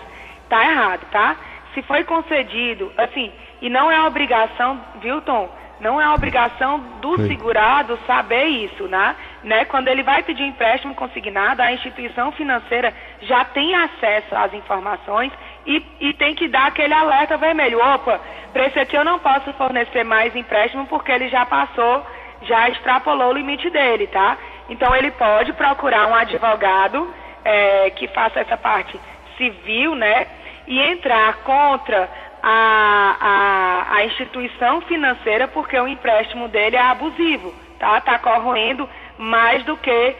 tá 0.49 0.63
errado, 0.63 1.05
tá? 1.09 1.37
Se 1.73 1.81
foi 1.83 2.03
concedido, 2.03 2.91
assim, 2.97 3.31
e 3.61 3.69
não 3.69 3.89
é 3.89 4.01
obrigação, 4.01 4.79
viu, 4.99 5.21
Tom? 5.21 5.49
Não 5.79 5.99
é 5.99 6.07
obrigação 6.09 6.79
do 7.01 7.17
Sim. 7.17 7.27
segurado 7.27 7.97
saber 8.05 8.45
isso, 8.45 8.87
né? 8.87 9.15
né? 9.43 9.65
Quando 9.65 9.87
ele 9.87 10.03
vai 10.03 10.21
pedir 10.21 10.43
empréstimo 10.43 10.93
consignado, 10.93 11.61
a 11.61 11.73
instituição 11.73 12.31
financeira 12.33 12.93
já 13.21 13.43
tem 13.45 13.73
acesso 13.73 14.35
às 14.35 14.53
informações 14.53 15.31
e, 15.65 15.83
e 15.99 16.13
tem 16.13 16.35
que 16.35 16.47
dar 16.47 16.67
aquele 16.67 16.93
alerta 16.93 17.35
vermelho. 17.35 17.79
Opa, 17.79 18.19
para 18.53 18.67
esse 18.67 18.79
aqui 18.79 18.95
eu 18.95 19.03
não 19.03 19.17
posso 19.17 19.51
fornecer 19.53 20.03
mais 20.03 20.35
empréstimo 20.35 20.85
porque 20.85 21.11
ele 21.11 21.29
já 21.29 21.47
passou, 21.47 22.05
já 22.43 22.69
extrapolou 22.69 23.29
o 23.29 23.33
limite 23.33 23.67
dele, 23.71 24.05
tá? 24.05 24.37
Então 24.69 24.95
ele 24.95 25.11
pode 25.11 25.53
procurar 25.53 26.07
um 26.07 26.15
advogado 26.15 27.13
eh, 27.43 27.89
que 27.95 28.07
faça 28.09 28.39
essa 28.39 28.57
parte 28.57 28.99
civil, 29.37 29.95
né? 29.95 30.27
E 30.67 30.79
entrar 30.79 31.37
contra 31.37 32.09
a, 32.41 33.17
a, 33.19 33.95
a 33.97 34.05
instituição 34.05 34.81
financeira 34.81 35.47
porque 35.47 35.77
o 35.79 35.87
empréstimo 35.87 36.47
dele 36.47 36.75
é 36.75 36.81
abusivo, 36.81 37.53
tá? 37.79 37.99
Tá 38.01 38.17
corroendo 38.19 38.87
mais 39.17 39.63
do 39.65 39.75
que 39.77 40.15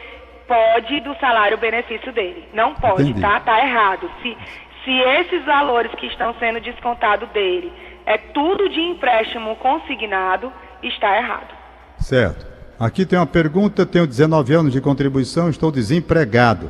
pode 0.46 1.00
do 1.00 1.14
salário 1.16 1.56
benefício 1.56 2.12
dele. 2.12 2.48
Não 2.52 2.74
pode, 2.74 3.02
Entendi. 3.02 3.20
tá? 3.20 3.40
Tá 3.40 3.58
errado. 3.64 4.10
Se, 4.22 4.36
se 4.84 4.90
esses 4.98 5.44
valores 5.44 5.92
que 5.94 6.06
estão 6.06 6.34
sendo 6.34 6.60
descontados 6.60 7.28
dele 7.30 7.72
é 8.04 8.18
tudo 8.18 8.68
de 8.68 8.80
empréstimo 8.80 9.56
consignado, 9.56 10.52
está 10.82 11.16
errado. 11.16 11.54
Certo. 11.98 12.51
Aqui 12.82 13.06
tem 13.06 13.16
uma 13.16 13.26
pergunta, 13.26 13.86
tenho 13.86 14.08
19 14.08 14.54
anos 14.54 14.72
de 14.72 14.80
contribuição, 14.80 15.48
estou 15.48 15.70
desempregado. 15.70 16.68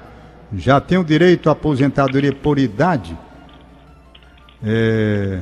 Já 0.55 0.79
tenho 0.79 1.03
direito 1.03 1.49
à 1.49 1.53
aposentadoria 1.53 2.35
por 2.35 2.59
idade? 2.59 3.17
É, 4.63 5.39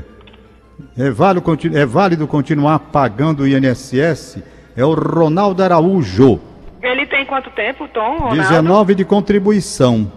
é, 0.96 1.10
válido, 1.10 1.76
é 1.76 1.84
válido 1.84 2.24
continuar 2.28 2.78
pagando 2.78 3.42
o 3.42 3.48
INSS? 3.48 4.40
É 4.76 4.84
o 4.84 4.94
Ronaldo 4.94 5.60
Araújo, 5.60 6.40
Ele 6.80 7.04
tem 7.04 7.26
quanto 7.26 7.50
tempo, 7.50 7.88
Tom? 7.88 8.18
Ronaldo? 8.18 8.36
19 8.36 8.94
de 8.94 9.04
contribuição. 9.04 10.12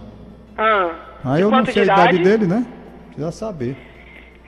Ah, 0.56 0.90
Aí 1.24 1.42
eu 1.42 1.50
não 1.50 1.66
sei 1.66 1.82
a 1.82 1.84
de 1.86 1.90
idade 1.90 2.18
dele, 2.18 2.46
né? 2.46 2.64
Precisa 3.06 3.32
saber. 3.32 3.76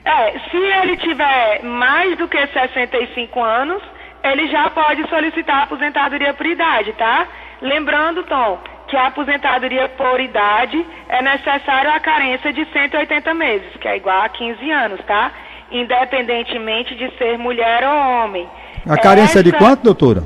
É, 0.04 0.38
se 0.38 0.56
ele 0.56 0.96
tiver 0.98 1.64
mais 1.64 2.16
do 2.16 2.28
que 2.28 2.46
65 2.46 3.42
anos, 3.42 3.82
ele 4.26 4.48
já 4.48 4.68
pode 4.70 5.08
solicitar 5.08 5.62
aposentadoria 5.64 6.32
por 6.34 6.46
idade, 6.46 6.92
tá? 6.94 7.26
Lembrando, 7.60 8.22
Tom, 8.24 8.58
que 8.88 8.96
a 8.96 9.06
aposentadoria 9.08 9.88
por 9.90 10.20
idade 10.20 10.84
é 11.08 11.22
necessário 11.22 11.90
a 11.90 12.00
carência 12.00 12.52
de 12.52 12.64
180 12.72 13.34
meses, 13.34 13.68
que 13.80 13.88
é 13.88 13.96
igual 13.96 14.22
a 14.22 14.28
15 14.28 14.70
anos, 14.70 15.00
tá? 15.06 15.30
Independentemente 15.70 16.94
de 16.94 17.10
ser 17.16 17.38
mulher 17.38 17.82
ou 17.84 18.24
homem. 18.24 18.46
A 18.88 18.96
carência 18.98 19.40
é 19.40 19.42
de 19.42 19.48
Essa- 19.50 19.58
quanto, 19.58 19.82
doutora? 19.82 20.22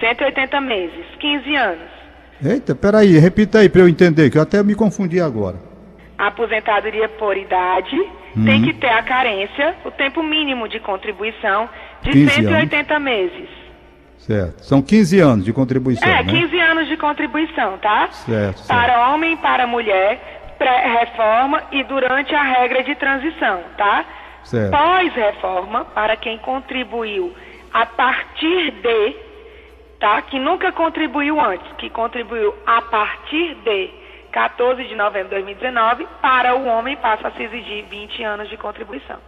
180 0.00 0.60
meses, 0.60 1.04
15 1.18 1.54
anos. 1.56 1.88
Eita, 2.44 2.74
peraí, 2.74 3.18
repita 3.18 3.58
aí 3.60 3.68
para 3.68 3.80
eu 3.80 3.88
entender, 3.88 4.30
que 4.30 4.36
eu 4.36 4.42
até 4.42 4.62
me 4.62 4.74
confundi 4.74 5.20
agora. 5.20 5.56
A 6.18 6.26
aposentadoria 6.28 7.08
por 7.08 7.36
idade 7.36 7.96
tem 8.44 8.62
que 8.62 8.74
ter 8.74 8.90
a 8.90 9.02
carência, 9.02 9.74
o 9.84 9.90
tempo 9.90 10.22
mínimo 10.22 10.68
de 10.68 10.78
contribuição 10.80 11.68
de 12.06 12.12
15 12.12 12.30
180 12.34 12.98
meses. 13.00 13.48
Certo. 14.18 14.64
São 14.64 14.82
15 14.82 15.20
anos 15.20 15.44
de 15.44 15.52
contribuição, 15.52 16.08
É, 16.08 16.22
né? 16.22 16.32
15 16.32 16.58
anos 16.60 16.88
de 16.88 16.96
contribuição, 16.96 17.78
tá? 17.78 18.08
Certo, 18.10 18.58
certo. 18.58 18.66
Para 18.66 19.10
homem 19.10 19.34
e 19.34 19.36
para 19.36 19.66
mulher, 19.66 20.54
pré-reforma 20.58 21.62
e 21.70 21.84
durante 21.84 22.34
a 22.34 22.42
regra 22.42 22.82
de 22.82 22.94
transição, 22.96 23.60
tá? 23.76 24.04
Certo. 24.42 24.70
Pós-reforma, 24.70 25.84
para 25.86 26.16
quem 26.16 26.38
contribuiu 26.38 27.32
a 27.72 27.86
partir 27.86 28.72
de, 28.72 29.16
tá? 30.00 30.22
Que 30.22 30.38
nunca 30.38 30.72
contribuiu 30.72 31.40
antes, 31.40 31.70
que 31.78 31.88
contribuiu 31.90 32.54
a 32.66 32.82
partir 32.82 33.54
de 33.56 33.90
14 34.32 34.84
de 34.84 34.94
novembro 34.94 35.28
de 35.28 35.34
2019, 35.36 36.06
para 36.20 36.54
o 36.56 36.66
homem 36.66 36.96
passa 36.96 37.28
a 37.28 37.30
se 37.30 37.42
exigir 37.42 37.84
20 37.88 38.22
anos 38.24 38.48
de 38.48 38.56
contribuição. 38.56 39.18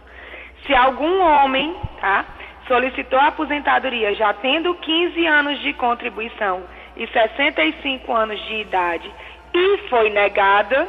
Se 0.65 0.75
algum 0.75 1.21
homem, 1.21 1.75
tá, 2.01 2.25
solicitou 2.69 3.19
aposentadoria 3.19 4.13
já 4.15 4.31
tendo 4.31 4.73
15 4.75 5.25
anos 5.25 5.59
de 5.59 5.73
contribuição 5.73 6.61
e 6.95 7.05
65 7.07 8.13
anos 8.13 8.39
de 8.45 8.61
idade 8.61 9.11
e 9.53 9.89
foi 9.89 10.09
negada, 10.11 10.87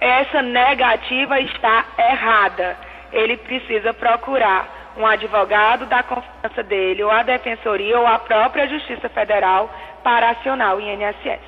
essa 0.00 0.40
negativa 0.42 1.38
está 1.40 1.84
errada. 1.98 2.76
Ele 3.12 3.36
precisa 3.36 3.92
procurar 3.92 4.94
um 4.96 5.06
advogado 5.06 5.86
da 5.86 6.02
confiança 6.02 6.62
dele, 6.62 7.02
ou 7.02 7.10
a 7.10 7.22
Defensoria, 7.22 7.98
ou 7.98 8.06
a 8.06 8.18
própria 8.18 8.66
Justiça 8.66 9.08
Federal 9.08 9.72
para 10.02 10.30
acionar 10.30 10.76
o 10.76 10.80
INSS. 10.80 11.40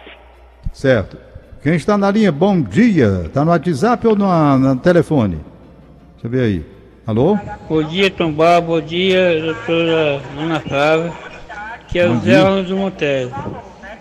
Certo. 0.72 1.16
Quem 1.62 1.74
está 1.74 1.98
na 1.98 2.10
linha, 2.10 2.30
bom 2.30 2.60
dia. 2.60 3.22
Está 3.26 3.44
no 3.44 3.50
WhatsApp 3.50 4.06
ou 4.06 4.14
no, 4.14 4.58
no 4.58 4.76
telefone? 4.76 5.40
Deixa 6.12 6.26
eu 6.26 6.30
ver 6.30 6.42
aí. 6.42 6.79
Alô? 7.10 7.36
Bom 7.68 7.82
dia, 7.82 8.08
Tombal. 8.08 8.62
Bom 8.62 8.80
dia, 8.80 9.40
doutora 9.40 10.22
Ana 10.38 10.60
Flávia. 10.60 11.12
Que 11.88 11.98
é 11.98 12.06
o 12.06 12.16
Zé. 12.20 12.36
Alves 12.36 12.68
do 12.68 12.76
Monteiro. 12.76 13.32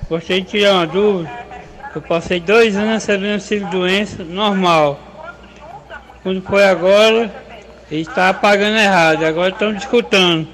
Gostaria 0.07 0.43
de 0.43 0.47
tirar 0.47 0.73
uma 0.73 0.85
dúvida. 0.85 1.31
Eu 1.95 2.03
passei 2.03 2.39
dois 2.39 2.77
anos 2.77 2.91
recebendo 2.91 3.33
auxílio 3.33 3.67
doença 3.71 4.23
normal. 4.23 4.99
Quando 6.21 6.39
foi 6.43 6.63
agora, 6.63 7.33
ele 7.89 8.01
estava 8.01 8.37
pagando 8.37 8.77
errado. 8.77 9.23
Agora 9.23 9.49
estão 9.49 9.73
discutindo. 9.73 10.47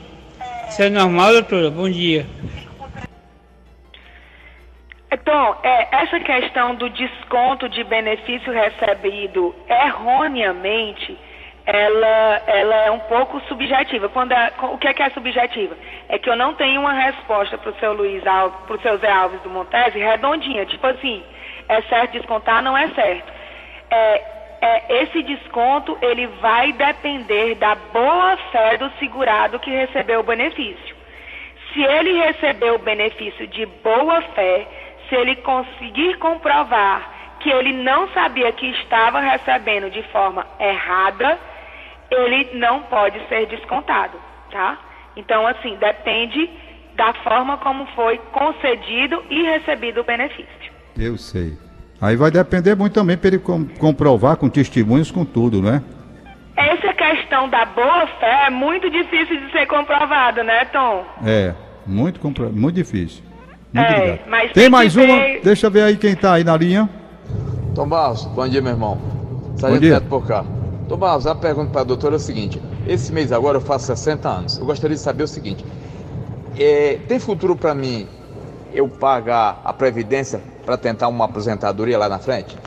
Isso 0.70 0.82
é 0.82 0.89
normal, 0.89 1.34
doutora? 1.34 1.70
Bom 1.70 1.89
dia. 1.89 2.26
Então, 5.12 5.58
é, 5.62 6.04
essa 6.04 6.22
questão 6.22 6.74
do 6.76 6.89
desconto 6.89 7.68
de 7.68 7.84
benefício 7.84 8.54
recebido 8.54 9.54
erroneamente, 9.68 11.18
ela, 11.65 12.43
ela 12.45 12.75
é 12.86 12.91
um 12.91 12.99
pouco 12.99 13.39
subjetiva. 13.41 14.08
Quando 14.10 14.32
é- 14.32 14.51
o 14.62 14.78
que 14.78 14.88
é 14.88 14.93
que 14.93 15.01
é 15.01 15.10
subjetiva? 15.10 15.75
É 16.08 16.19
que 16.19 16.30
eu 16.30 16.36
não 16.36 16.54
tenho 16.54 16.82
uma 16.82 16.93
resposta 16.93 17.58
para 17.58 17.71
o 17.71 17.75
seu 17.75 17.93
Luiz 17.93 18.25
Alves, 18.25 18.60
para 18.67 18.75
o 18.75 18.82
seu 18.82 18.97
Zé 18.97 19.10
Alves 19.10 19.41
do 19.41 19.49
Montese 19.49 19.97
redondinha, 19.97 20.65
tipo 20.65 20.86
assim, 20.86 21.23
é 21.67 21.82
certo 21.84 22.12
descontar, 22.12 22.62
não 22.62 22.78
é 22.78 22.88
certo. 22.89 23.34
É, 23.89 24.23
é, 24.62 25.04
esse 25.04 25.23
desconto 25.23 25.97
ele 26.01 26.28
vai 26.39 26.71
depender 26.71 27.56
da 27.56 27.75
boa 27.75 28.38
fé 28.51 28.78
do 28.78 28.89
segurado 28.99 29.60
que 29.60 29.71
recebeu 29.71 30.19
o 30.19 30.23
benefício. 30.23 30.95
Se 31.73 31.84
ele 31.84 32.13
recebeu 32.13 32.75
o 32.75 32.80
benefício 32.80 33.47
de 33.47 33.65
boa 33.65 34.21
fé, 34.34 34.67
se 35.10 35.15
ele 35.15 35.36
conseguir 35.38 36.17
comprovar 36.17 37.15
que 37.39 37.49
ele 37.49 37.73
não 37.73 38.08
sabia 38.10 38.51
que 38.54 38.67
estava 38.67 39.19
recebendo 39.19 39.89
de 39.89 40.01
forma 40.04 40.47
errada, 40.60 41.38
ele 42.12 42.50
não 42.58 42.82
pode 42.84 43.20
ser 43.28 43.46
descontado, 43.48 44.18
tá? 44.52 44.78
Então, 45.15 45.46
assim, 45.48 45.76
depende 45.78 46.50
da 46.96 47.13
forma 47.24 47.58
como 47.58 47.86
foi 47.96 48.18
concedido 48.32 49.22
e 49.30 49.44
recebido 49.44 50.02
o 50.02 50.04
benefício. 50.04 50.72
Eu 50.98 51.18
sei. 51.18 51.58
Aí 52.02 52.15
vai 52.15 52.30
depender 52.32 52.76
muito 52.76 52.94
também 52.94 53.18
para 53.18 53.30
ele 53.30 53.39
com- 53.39 53.65
comprovar 53.80 54.38
com 54.38 54.50
testemunhos, 54.50 55.12
com 55.12 55.24
tudo, 55.26 55.62
né? 55.62 55.82
Essa 56.56 56.94
questão 56.94 57.50
da 57.50 57.65
boa 57.65 58.08
fé 58.20 58.46
é 58.48 58.50
muito 58.50 58.89
difícil 58.89 59.39
de 59.41 59.52
ser 59.52 59.65
comprovada, 59.68 60.44
né, 60.44 60.65
Tom? 60.65 61.04
É, 61.26 61.54
muito, 61.86 62.20
compro... 62.20 62.50
muito 62.50 62.76
difícil. 62.76 63.24
Muito 63.74 63.91
É, 63.91 64.18
Tem 64.18 64.48
tem 64.54 64.70
mais 64.70 64.96
uma? 64.96 65.18
Deixa 65.44 65.68
eu 65.68 65.72
ver 65.72 65.82
aí 65.84 65.98
quem 65.98 66.12
está 66.13 66.34
aí 66.34 66.44
na 66.46 66.56
linha. 66.56 66.89
Tom 67.74 67.88
Barros, 67.89 68.24
bom 68.28 68.48
dia, 68.48 68.62
meu 68.62 68.72
irmão. 68.72 68.96
Bom 68.96 69.58
Sargento 69.58 69.82
dia. 69.82 69.94
Neto 69.96 70.08
por 70.08 70.26
cá. 70.86 70.89
Tom 70.89 70.98
Barros, 70.98 71.28
a 71.28 71.36
pergunta 71.36 71.71
para 71.71 71.82
a 71.82 71.84
doutora 71.84 72.15
é 72.15 72.17
o 72.17 72.19
seguinte: 72.19 72.62
esse 72.88 73.12
mês 73.12 73.32
agora 73.32 73.58
eu 73.58 73.62
faço 73.62 73.86
60 73.86 74.28
anos. 74.28 74.58
Eu 74.58 74.65
gostaria 74.65 74.95
de 74.95 75.02
saber 75.02 75.24
o 75.24 75.28
seguinte: 75.28 75.65
é, 76.58 77.00
tem 77.08 77.19
futuro 77.19 77.56
para 77.56 77.74
mim 77.74 78.08
eu 78.74 78.88
pagar 78.88 79.62
a 79.63 79.74
Previdência 79.74 80.41
para 80.65 80.78
tentar 80.78 81.08
uma 81.08 81.26
aposentadoria 81.26 81.98
lá 81.98 82.10
na 82.10 82.19
frente? 82.19 82.58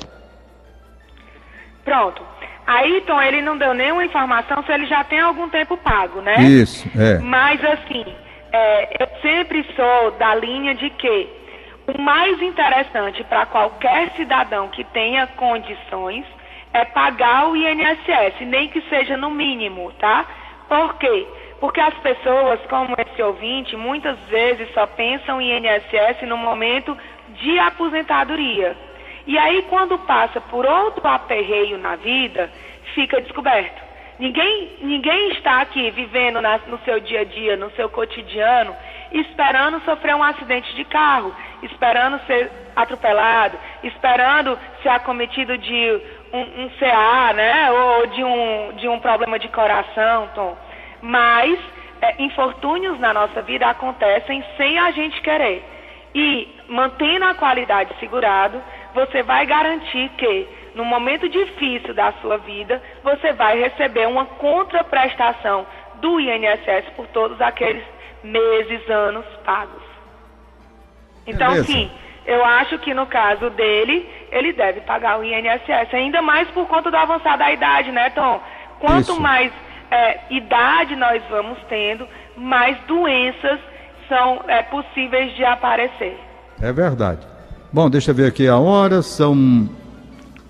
Pronto. 1.84 2.22
Aí, 2.66 3.00
Tom, 3.06 3.20
ele 3.22 3.40
não 3.40 3.56
deu 3.56 3.72
nenhuma 3.72 4.04
informação 4.04 4.62
se 4.62 4.70
ele 4.70 4.86
já 4.86 5.02
tem 5.02 5.20
algum 5.20 5.48
tempo 5.48 5.74
pago, 5.78 6.20
né? 6.20 6.36
Isso, 6.42 6.86
é. 6.98 7.18
Mas, 7.18 7.64
assim, 7.64 8.04
é, 8.52 9.02
eu 9.02 9.08
sempre 9.22 9.64
sou 9.74 10.10
da 10.18 10.34
linha 10.34 10.74
de 10.74 10.90
que 10.90 11.28
o 11.86 11.98
mais 11.98 12.42
interessante 12.42 13.24
para 13.24 13.46
qualquer 13.46 14.10
cidadão 14.16 14.68
que 14.68 14.84
tenha 14.84 15.26
condições 15.28 16.26
é 16.72 16.84
pagar 16.84 17.48
o 17.48 17.56
INSS, 17.56 18.40
nem 18.40 18.68
que 18.68 18.80
seja 18.82 19.16
no 19.16 19.30
mínimo, 19.30 19.92
tá? 19.98 20.26
Por 20.68 20.94
quê? 20.98 21.26
Porque 21.60 21.80
as 21.80 21.94
pessoas, 21.94 22.60
como 22.68 22.94
esse 22.98 23.22
ouvinte, 23.22 23.76
muitas 23.76 24.18
vezes 24.28 24.72
só 24.72 24.86
pensam 24.86 25.40
em 25.40 25.56
INSS 25.56 26.22
no 26.28 26.36
momento 26.36 26.96
de 27.30 27.58
aposentadoria. 27.58 28.76
E 29.26 29.36
aí, 29.36 29.62
quando 29.68 29.98
passa 29.98 30.40
por 30.40 30.64
outro 30.64 31.06
aperreio 31.06 31.76
na 31.78 31.96
vida, 31.96 32.50
fica 32.94 33.20
descoberto. 33.20 33.88
Ninguém, 34.18 34.72
ninguém 34.80 35.30
está 35.32 35.60
aqui 35.60 35.90
vivendo 35.90 36.40
na- 36.40 36.58
no 36.66 36.78
seu 36.80 36.98
dia 36.98 37.20
a 37.20 37.24
dia, 37.24 37.56
no 37.56 37.70
seu 37.72 37.88
cotidiano, 37.88 38.74
esperando 39.12 39.80
sofrer 39.84 40.14
um 40.14 40.22
acidente 40.22 40.74
de 40.74 40.84
carro, 40.84 41.34
esperando 41.62 42.18
ser 42.26 42.50
atropelado, 42.74 43.58
esperando 43.82 44.58
ser 44.82 44.88
acometido 44.88 45.56
de 45.56 46.00
um, 46.32 46.64
um 46.64 46.70
CA, 46.78 47.32
né? 47.32 47.70
Ou 47.70 48.06
de 48.06 48.24
um, 48.24 48.72
de 48.76 48.88
um 48.88 48.98
problema 49.00 49.38
de 49.38 49.48
coração, 49.48 50.28
Tom. 50.34 50.56
Mas 51.02 51.58
é, 52.00 52.22
infortúnios 52.22 52.98
na 52.98 53.12
nossa 53.12 53.42
vida 53.42 53.66
acontecem 53.66 54.44
sem 54.56 54.78
a 54.78 54.90
gente 54.90 55.20
querer. 55.20 55.64
E 56.14 56.48
mantendo 56.68 57.24
a 57.24 57.34
qualidade 57.34 57.94
segurado, 58.00 58.62
você 58.94 59.22
vai 59.22 59.46
garantir 59.46 60.08
que 60.16 60.48
no 60.74 60.84
momento 60.84 61.28
difícil 61.28 61.92
da 61.92 62.12
sua 62.20 62.38
vida, 62.38 62.80
você 63.02 63.32
vai 63.32 63.58
receber 63.58 64.06
uma 64.06 64.24
contraprestação 64.24 65.66
do 65.96 66.20
INSS 66.20 66.88
por 66.94 67.06
todos 67.08 67.40
aqueles 67.40 67.82
meses, 68.22 68.88
anos 68.88 69.26
pagos. 69.44 69.82
Então, 71.26 71.48
Beleza. 71.48 71.66
sim, 71.66 71.90
eu 72.28 72.44
acho 72.44 72.78
que 72.80 72.92
no 72.92 73.06
caso 73.06 73.48
dele, 73.48 74.06
ele 74.30 74.52
deve 74.52 74.82
pagar 74.82 75.18
o 75.18 75.24
INSS, 75.24 75.94
ainda 75.94 76.20
mais 76.20 76.46
por 76.50 76.68
conta 76.68 76.90
do 76.90 76.96
avançar 76.96 77.38
da 77.38 77.50
idade, 77.50 77.90
né, 77.90 78.10
Tom? 78.10 78.38
Quanto 78.78 79.12
Isso. 79.12 79.20
mais 79.20 79.50
é, 79.90 80.20
idade 80.28 80.94
nós 80.94 81.22
vamos 81.30 81.58
tendo, 81.70 82.06
mais 82.36 82.76
doenças 82.86 83.58
são 84.10 84.42
é, 84.46 84.62
possíveis 84.62 85.34
de 85.36 85.44
aparecer. 85.44 86.20
É 86.60 86.70
verdade. 86.70 87.26
Bom, 87.72 87.88
deixa 87.88 88.10
eu 88.10 88.14
ver 88.14 88.26
aqui 88.26 88.46
a 88.46 88.58
hora, 88.58 89.00
são. 89.00 89.66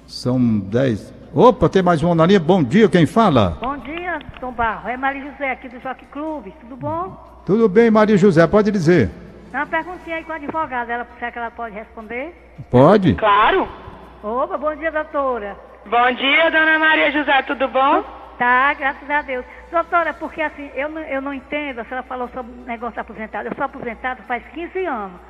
São 0.05 0.59
10. 0.59 1.15
Opa, 1.33 1.69
tem 1.69 1.83
mais 1.83 2.03
uma 2.03 2.15
na 2.15 2.27
linha. 2.27 2.41
Bom 2.41 2.61
dia, 2.61 2.89
quem 2.89 3.07
fala? 3.07 3.57
Bom 3.61 3.77
dia, 3.79 4.19
Tom 4.41 4.51
Barro. 4.51 4.89
É 4.89 4.97
Maria 4.97 5.31
José 5.31 5.53
aqui 5.53 5.69
do 5.69 5.79
Jockey 5.81 6.07
Clube. 6.07 6.53
Tudo 6.61 6.77
bom? 6.77 7.43
Tudo 7.47 7.69
bem, 7.69 7.89
Maria 7.89 8.17
José, 8.17 8.45
pode 8.49 8.73
dizer. 8.73 9.11
Uma 9.53 9.67
perguntinha 9.67 10.17
aí 10.17 10.25
com 10.25 10.33
a 10.33 10.37
advogada. 10.37 10.93
Ela, 10.93 11.07
será 11.19 11.33
que 11.33 11.39
ela 11.39 11.51
pode 11.51 11.75
responder? 11.75 12.35
Pode? 12.71 13.15
Claro. 13.15 13.69
Opa, 14.23 14.59
bom 14.59 14.75
dia, 14.77 14.91
doutora. 14.91 15.57
Bom 15.87 16.13
dia, 16.13 16.51
dona 16.51 16.79
Maria 16.79 17.11
José, 17.13 17.43
tudo 17.43 17.67
bom? 17.69 18.03
Tá, 18.37 18.75
graças 18.75 19.09
a 19.09 19.23
Deus. 19.23 19.45
Doutora, 19.71 20.13
porque 20.15 20.43
assim, 20.43 20.71
eu 20.75 20.89
não, 20.89 21.01
eu 21.03 21.23
não 21.23 21.33
entendo, 21.33 21.81
a 21.81 21.85
senhora 21.85 22.07
falou 22.07 22.29
sobre 22.29 22.53
o 22.53 22.65
negócio 22.65 23.01
aposentado. 23.01 23.49
Eu 23.49 23.55
sou 23.55 23.65
aposentado 23.65 24.23
faz 24.25 24.45
15 24.49 24.85
anos. 24.85 25.21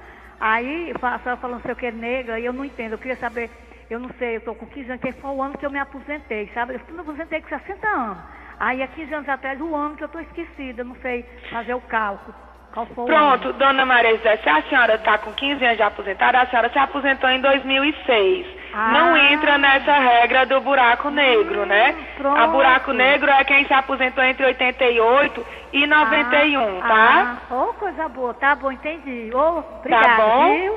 Aí 0.40 0.92
a 1.00 1.18
senhora 1.18 1.36
falou 1.36 1.56
não 1.56 1.62
sei 1.62 1.72
o 1.72 1.76
que 1.76 1.90
negra, 1.92 2.40
e 2.40 2.44
eu 2.44 2.52
não 2.52 2.64
entendo. 2.64 2.92
Eu 2.92 2.98
queria 2.98 3.16
saber, 3.16 3.50
eu 3.88 4.00
não 4.00 4.10
sei, 4.18 4.36
eu 4.36 4.40
tô 4.40 4.54
com 4.54 4.66
15 4.66 4.90
anos, 4.90 5.02
que 5.02 5.12
foi 5.12 5.30
o 5.30 5.42
ano 5.42 5.56
que 5.56 5.64
eu 5.64 5.70
me 5.70 5.78
aposentei, 5.78 6.50
sabe? 6.52 6.74
Eu 6.74 6.94
me 6.94 7.00
aposentei 7.00 7.40
com 7.40 7.48
60 7.48 7.88
anos. 7.88 8.18
Aí 8.58 8.82
há 8.82 8.88
15 8.88 9.14
anos 9.14 9.28
atrás, 9.28 9.60
o 9.60 9.74
ano 9.76 9.96
que 9.96 10.02
eu 10.04 10.08
tô 10.08 10.18
esquecida, 10.18 10.82
eu 10.82 10.86
não 10.86 10.96
sei 10.96 11.24
fazer 11.50 11.74
o 11.74 11.80
cálculo. 11.82 12.47
Qual 12.78 12.86
foi? 12.94 13.06
Pronto, 13.06 13.52
dona 13.54 13.84
Maria 13.84 14.16
José, 14.16 14.36
se 14.36 14.48
a 14.48 14.62
senhora 14.62 14.94
está 14.94 15.18
com 15.18 15.32
15 15.32 15.64
anos 15.64 15.76
de 15.76 15.82
aposentada, 15.82 16.38
a 16.40 16.46
senhora 16.46 16.70
se 16.70 16.78
aposentou 16.78 17.28
em 17.28 17.40
2006. 17.40 18.46
Ah. 18.72 18.92
Não 18.92 19.16
entra 19.16 19.58
nessa 19.58 19.92
regra 19.98 20.46
do 20.46 20.60
buraco 20.60 21.10
negro, 21.10 21.66
né? 21.66 21.96
pronto. 22.16 22.38
A 22.38 22.46
buraco 22.46 22.92
negro 22.92 23.28
é 23.30 23.42
quem 23.42 23.66
se 23.66 23.72
aposentou 23.72 24.22
entre 24.22 24.44
88 24.46 25.44
e 25.72 25.86
91, 25.88 26.80
tá? 26.82 27.38
Ah, 27.50 27.54
ô, 27.54 27.72
coisa 27.74 28.08
boa, 28.08 28.32
tá 28.34 28.54
bom, 28.54 28.70
entendi. 28.70 29.30
Ô, 29.34 29.64
obrigada, 29.80 30.06
Tá 30.06 30.16
bom? 30.16 30.54
viu? 30.54 30.74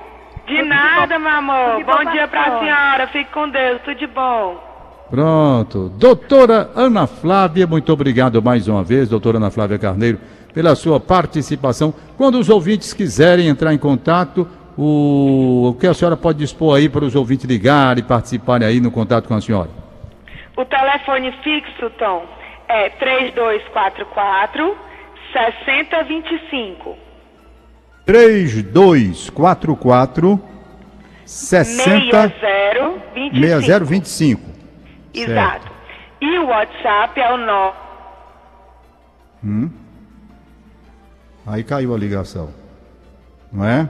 De 0.47 0.55
Tudo 0.57 0.69
nada, 0.69 1.19
bom- 1.19 1.23
meu 1.25 1.31
amor. 1.37 1.83
bom 1.83 1.97
Bom 2.03 2.11
dia 2.11 2.27
pra 2.27 2.43
senhora. 2.45 2.59
senhora. 2.61 3.07
Fique 3.07 3.31
com 3.31 3.47
Deus. 3.47 3.79
Tudo 3.83 3.95
de 3.97 4.07
bom. 4.07 4.71
Pronto. 5.11 5.89
Doutora 5.89 6.71
Ana 6.75 7.05
Flávia, 7.05 7.67
muito 7.67 7.91
obrigado 7.93 8.41
mais 8.41 8.67
uma 8.67 8.81
vez, 8.81 9.09
doutora 9.09 9.37
Ana 9.37 9.51
Flávia 9.51 9.77
Carneiro, 9.77 10.17
pela 10.53 10.75
sua 10.75 10.99
participação. 10.99 11.93
Quando 12.17 12.39
os 12.39 12.49
ouvintes 12.49 12.93
quiserem 12.93 13.47
entrar 13.47 13.73
em 13.73 13.77
contato, 13.77 14.47
o, 14.77 15.69
o 15.69 15.73
que 15.79 15.87
a 15.87 15.93
senhora 15.93 16.17
pode 16.17 16.39
dispor 16.39 16.77
aí 16.77 16.89
para 16.89 17.05
os 17.05 17.15
ouvintes 17.15 17.45
ligarem 17.45 18.03
e 18.03 18.07
participarem 18.07 18.67
aí 18.67 18.79
no 18.79 18.91
contato 18.91 19.27
com 19.27 19.35
a 19.35 19.41
senhora? 19.41 19.69
O 20.57 20.65
telefone 20.65 21.31
fixo, 21.43 21.89
Tom, 21.97 22.25
é 22.67 22.89
3244 22.89 24.75
6025. 25.33 26.95
3244 28.05 30.39
60 31.25 32.29
6025. 32.29 33.39
6025. 33.39 34.51
Exato. 35.13 35.71
E 36.19 36.39
o 36.39 36.47
WhatsApp 36.47 37.19
é 37.19 37.33
o 37.33 37.37
9. 37.37 37.75
Aí 41.45 41.63
caiu 41.63 41.93
a 41.93 41.97
ligação. 41.97 42.49
Não 43.51 43.65
é? 43.65 43.89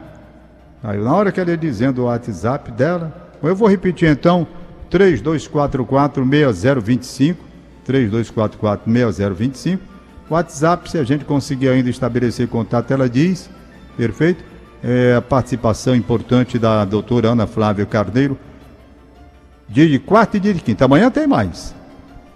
Aí 0.84 0.98
na 1.00 1.14
hora 1.14 1.32
que 1.32 1.40
ela 1.40 1.52
ia 1.52 1.58
dizendo 1.58 2.02
o 2.02 2.06
WhatsApp 2.06 2.72
dela, 2.72 3.32
eu 3.44 3.56
vou 3.56 3.68
repetir 3.68 4.10
então, 4.10 4.48
3244 4.90 6.24
6025, 6.26 7.44
3244 7.86 8.92
6025. 8.92 9.84
WhatsApp, 10.30 10.90
se 10.90 10.98
a 10.98 11.04
gente 11.04 11.26
conseguir 11.26 11.70
ainda 11.70 11.90
estabelecer 11.90 12.48
contato, 12.48 12.92
ela 12.92 13.10
diz, 13.10 13.50
perfeito? 13.98 14.44
É 14.84 15.16
a 15.16 15.22
participação 15.22 15.96
importante 15.96 16.58
da 16.58 16.86
doutora 16.86 17.30
Ana 17.30 17.46
Flávia 17.46 17.86
Carneiro, 17.86 18.38
dia 19.68 19.88
de 19.88 20.00
quarta 20.00 20.38
e 20.38 20.40
dia 20.40 20.54
de 20.54 20.62
quinta. 20.62 20.86
Amanhã 20.86 21.12
tem 21.12 21.28
mais. 21.28 21.76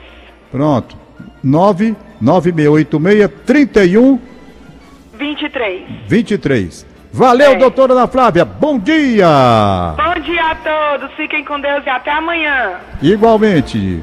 Pronto. 0.52 0.98
99686 1.44 3.30
31 3.46 4.20
23. 5.18 5.84
23. 6.08 6.86
Valeu, 7.12 7.52
É. 7.54 7.56
doutora 7.56 7.94
Ana 7.94 8.08
Flávia. 8.08 8.44
Bom 8.46 8.78
dia! 8.78 9.28
Bom 9.96 10.20
dia 10.22 10.52
a 10.52 10.56
todos, 10.56 11.10
fiquem 11.16 11.44
com 11.46 11.60
Deus 11.60 11.84
e 11.86 11.90
até 11.90 12.12
amanhã. 12.12 12.74
Igualmente. 13.02 14.02